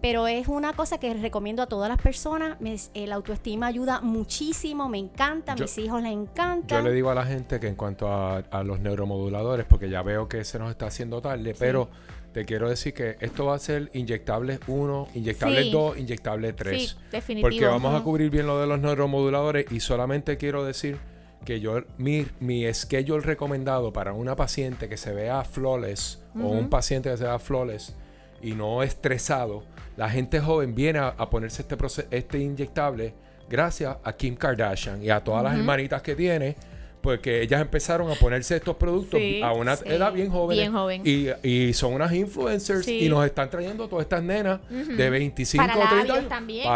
Pero 0.00 0.26
es 0.26 0.48
una 0.48 0.72
cosa 0.72 0.98
que 0.98 1.14
recomiendo 1.14 1.62
a 1.62 1.66
todas 1.66 1.88
las 1.88 2.00
personas. 2.00 2.58
el 2.92 3.12
autoestima 3.12 3.68
ayuda 3.68 4.00
muchísimo, 4.00 4.88
me 4.88 4.98
encanta, 4.98 5.52
a 5.52 5.54
mis 5.54 5.78
hijos 5.78 6.02
les 6.02 6.12
encanta. 6.12 6.74
Yo 6.74 6.82
le 6.82 6.92
digo 6.92 7.10
a 7.10 7.14
la 7.14 7.24
gente 7.24 7.60
que 7.60 7.68
en 7.68 7.76
cuanto 7.76 8.12
a, 8.12 8.64
los 8.64 8.80
neuromoduladores, 8.80 9.64
porque 9.64 9.88
ya 9.88 10.02
veo 10.02 10.28
que 10.28 10.44
se 10.44 10.58
nos 10.58 10.70
está 10.70 10.88
haciendo 10.88 11.22
tarde, 11.22 11.54
pero 11.56 11.88
te 12.32 12.44
quiero 12.44 12.68
decir 12.68 12.94
que 12.94 13.16
esto 13.20 13.46
va 13.46 13.56
a 13.56 13.58
ser 13.58 13.90
inyectable 13.92 14.58
1, 14.66 15.08
inyectable 15.14 15.70
2, 15.70 15.98
inyectable 15.98 16.52
3. 16.52 16.82
Sí, 16.82 16.96
definitivo. 17.10 17.48
Porque 17.48 17.66
vamos 17.66 18.00
a 18.00 18.02
cubrir 18.02 18.30
bien 18.30 18.46
lo 18.46 18.60
de 18.60 18.66
los 18.66 18.80
neuromoduladores 18.80 19.70
y 19.70 19.80
solamente 19.80 20.36
quiero 20.38 20.64
decir 20.64 20.98
que 21.44 21.60
yo 21.60 21.82
mi, 21.98 22.26
mi 22.40 22.72
schedule 22.72 23.20
recomendado 23.20 23.92
para 23.92 24.12
una 24.12 24.36
paciente 24.36 24.88
que 24.88 24.96
se 24.96 25.12
vea 25.12 25.44
flawless 25.44 26.22
o 26.36 26.48
un 26.48 26.70
paciente 26.70 27.10
que 27.10 27.16
se 27.16 27.24
vea 27.24 27.38
flawless 27.38 27.94
y 28.40 28.52
no 28.52 28.82
estresado, 28.82 29.64
la 29.96 30.08
gente 30.08 30.40
joven 30.40 30.74
viene 30.74 31.00
a, 31.00 31.14
ponerse 31.30 31.62
este, 31.62 32.06
este 32.10 32.38
inyectable 32.38 33.14
gracias 33.48 33.96
a 34.02 34.12
Kim 34.14 34.36
Kardashian 34.36 35.02
y 35.02 35.10
a 35.10 35.22
todas 35.22 35.44
las 35.44 35.54
hermanitas 35.54 36.00
que 36.00 36.16
tiene 36.16 36.56
porque 37.02 37.42
ellas 37.42 37.60
empezaron 37.60 38.10
a 38.10 38.14
ponerse 38.14 38.56
estos 38.56 38.76
productos 38.76 39.20
a 39.42 39.52
una 39.52 39.74
edad 39.84 40.12
bien 40.12 40.30
joven. 40.30 41.02
Y, 41.04 41.72
son 41.72 41.94
unas 41.94 42.12
influencers 42.12 42.86
y 42.86 43.08
nos 43.08 43.24
están 43.26 43.50
trayendo 43.50 43.88
todas 43.88 44.04
estas 44.04 44.22
nenas 44.22 44.60
de 44.70 45.10
25 45.10 45.64
o 45.64 45.88
30 45.88 46.14
años. 46.14 46.28
También, 46.28 46.68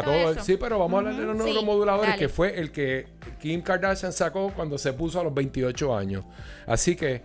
Sí, 0.42 0.56
pero 0.56 0.78
vamos 0.78 0.94
a 0.94 0.98
hablar 0.98 1.20
de 1.20 1.26
los 1.26 1.36
neuromoduladores, 1.36 2.16
que 2.16 2.28
fue 2.28 2.58
el 2.58 2.72
que 2.72 3.06
Kim 3.40 3.62
Kardashian 3.62 4.12
sacó 4.12 4.52
cuando 4.54 4.76
se 4.78 4.92
puso 4.92 5.20
a 5.20 5.24
los 5.24 5.32
28 5.32 5.96
años. 5.96 6.24
Así 6.66 6.96
que 6.96 7.22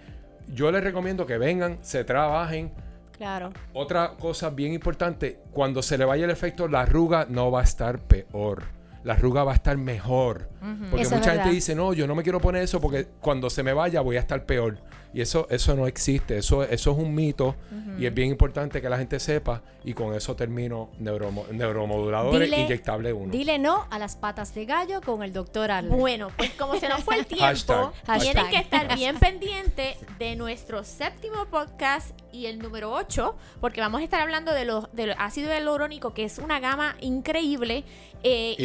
yo 0.53 0.71
les 0.71 0.83
recomiendo 0.83 1.25
que 1.25 1.37
vengan, 1.37 1.79
se 1.81 2.03
trabajen. 2.03 2.71
Claro. 3.17 3.51
Otra 3.73 4.13
cosa 4.19 4.49
bien 4.49 4.73
importante, 4.73 5.39
cuando 5.51 5.81
se 5.81 5.97
le 5.97 6.05
vaya 6.05 6.25
el 6.25 6.31
efecto, 6.31 6.67
la 6.67 6.81
arruga 6.81 7.25
no 7.29 7.51
va 7.51 7.61
a 7.61 7.63
estar 7.63 7.99
peor 7.99 8.80
la 9.03 9.13
arruga 9.13 9.43
va 9.43 9.51
a 9.51 9.55
estar 9.55 9.77
mejor. 9.77 10.49
Porque 10.89 11.07
mucha 11.09 11.33
gente 11.33 11.49
dice, 11.49 11.75
no, 11.75 11.93
yo 11.93 12.07
no 12.07 12.15
me 12.15 12.23
quiero 12.23 12.39
poner 12.39 12.63
eso 12.63 12.79
porque 12.79 13.07
cuando 13.19 13.49
se 13.49 13.63
me 13.63 13.73
vaya 13.73 14.01
voy 14.01 14.17
a 14.17 14.19
estar 14.19 14.45
peor. 14.45 14.77
Y 15.13 15.21
eso, 15.21 15.45
eso 15.49 15.75
no 15.75 15.87
existe, 15.87 16.37
eso, 16.37 16.63
eso 16.63 16.91
es 16.91 16.97
un 16.97 17.13
mito 17.13 17.55
y 17.97 18.05
es 18.05 18.13
bien 18.13 18.29
importante 18.29 18.81
que 18.81 18.89
la 18.89 18.97
gente 18.97 19.19
sepa 19.19 19.61
y 19.83 19.93
con 19.93 20.15
eso 20.15 20.35
termino 20.37 20.89
neuromoduladores 20.99 22.49
inyectable 22.49 23.11
1. 23.11 23.31
Dile 23.31 23.59
no 23.59 23.87
a 23.89 23.99
las 23.99 24.15
patas 24.15 24.55
de 24.55 24.65
gallo 24.65 25.01
con 25.01 25.21
el 25.21 25.33
doctor 25.33 25.69
Arlen. 25.69 25.97
Bueno, 25.97 26.29
pues 26.37 26.51
como 26.51 26.79
se 26.79 26.87
nos 26.87 27.03
fue 27.03 27.19
el 27.19 27.25
tiempo, 27.27 27.91
tienen 28.19 28.47
que 28.49 28.57
estar 28.57 28.95
bien 28.95 29.17
pendientes 29.19 29.97
de 30.17 30.37
nuestro 30.37 30.83
séptimo 30.85 31.45
podcast 31.47 32.17
y 32.31 32.45
el 32.45 32.59
número 32.59 32.93
8, 32.93 33.35
porque 33.59 33.81
vamos 33.81 33.99
a 34.01 34.03
estar 34.05 34.21
hablando 34.21 34.53
de 34.53 34.63
los, 34.63 34.91
del 34.93 35.13
ácido 35.17 35.51
hialurónico, 35.51 36.13
que 36.13 36.23
es 36.23 36.37
una 36.37 36.61
gama 36.61 36.95
increíble. 37.01 37.83
Eh, 38.23 38.55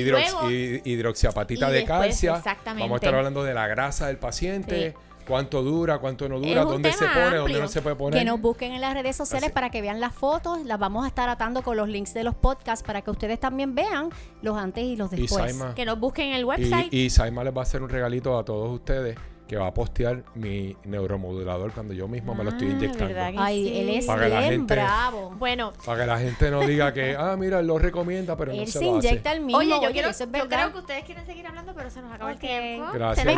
hidroxiapatita 0.85 1.71
de 1.71 1.85
calcio. 1.85 2.41
Vamos 2.65 2.93
a 2.93 2.95
estar 2.97 3.15
hablando 3.15 3.43
de 3.43 3.55
la 3.55 3.67
grasa 3.67 4.07
del 4.07 4.19
paciente 4.19 4.95
cuánto 5.27 5.63
dura, 5.63 5.99
cuánto 5.99 6.29
no 6.29 6.39
dura, 6.39 6.65
dónde 6.65 6.93
se 6.93 7.07
pone, 7.07 7.37
dónde 7.37 7.61
no 7.61 7.69
se 7.69 7.83
puede 7.83 7.97
poner. 7.97 8.19
Que 8.19 8.25
nos 8.25 8.41
busquen 8.41 8.73
en 8.73 8.81
las 8.81 8.95
redes 8.95 9.17
sociales 9.17 9.51
para 9.51 9.71
que 9.71 9.83
vean 9.83 10.01
las 10.01 10.15
fotos, 10.15 10.65
las 10.65 10.79
vamos 10.79 11.05
a 11.05 11.09
estar 11.09 11.29
atando 11.29 11.63
con 11.63 11.77
los 11.77 11.89
links 11.89 12.15
de 12.15 12.25
los 12.25 12.35
podcasts 12.35 12.85
para 12.87 13.03
que 13.03 13.11
ustedes 13.11 13.39
también 13.41 13.75
vean 13.75 14.11
los 14.43 14.57
antes 14.57 14.85
y 14.85 14.97
los 14.97 15.11
después. 15.11 15.57
que 15.75 15.85
nos 15.85 15.99
busquen 15.99 16.29
en 16.29 16.35
el 16.35 16.45
website. 16.45 16.93
Y, 16.93 17.03
y 17.05 17.11
Saima 17.11 17.45
les 17.45 17.55
va 17.55 17.61
a 17.61 17.63
hacer 17.63 17.83
un 17.83 17.89
regalito 17.89 18.39
a 18.39 18.45
todos 18.45 18.71
ustedes 18.71 19.17
que 19.47 19.57
va 19.57 19.69
a 19.69 19.75
postear 19.75 20.25
mi 20.35 20.77
neuromodulador 20.85 21.73
cuando 21.73 21.95
yo 21.95 22.09
mismo 22.09 22.35
me 22.35 22.43
lo 22.43 22.51
estoy 22.51 22.67
ah, 22.69 22.73
inyectando. 22.73 23.15
Ay, 23.39 23.81
él 23.81 23.89
es 23.91 24.09
bien 24.49 24.67
bravo. 24.67 25.31
Bueno. 25.39 25.73
Para 25.85 26.01
que 26.01 26.07
la 26.07 26.19
gente 26.19 26.51
no 26.51 26.59
diga 26.61 26.93
que, 26.93 27.15
ah, 27.19 27.37
mira, 27.39 27.61
él 27.61 27.67
lo 27.67 27.79
recomienda, 27.79 28.37
pero 28.37 28.53
no 28.53 28.67
se, 28.67 28.73
se 28.73 28.85
lo 28.85 28.97
inyecta 28.97 29.31
el 29.33 29.43
mismo. 29.43 29.59
Oye, 29.59 29.79
yo, 29.81 29.93
quiero, 29.93 30.11
yo 30.11 30.49
creo 30.49 30.73
que 30.73 30.79
ustedes 30.79 31.05
quieren 31.05 31.25
seguir 31.27 31.47
hablando, 31.47 31.75
pero 31.75 31.91
se 31.91 32.03
nos 32.03 32.13
acaba 32.13 32.33
el 32.33 32.39
tiempo. 32.39 32.87
Gracias, 32.93 33.25
Me 33.25 33.33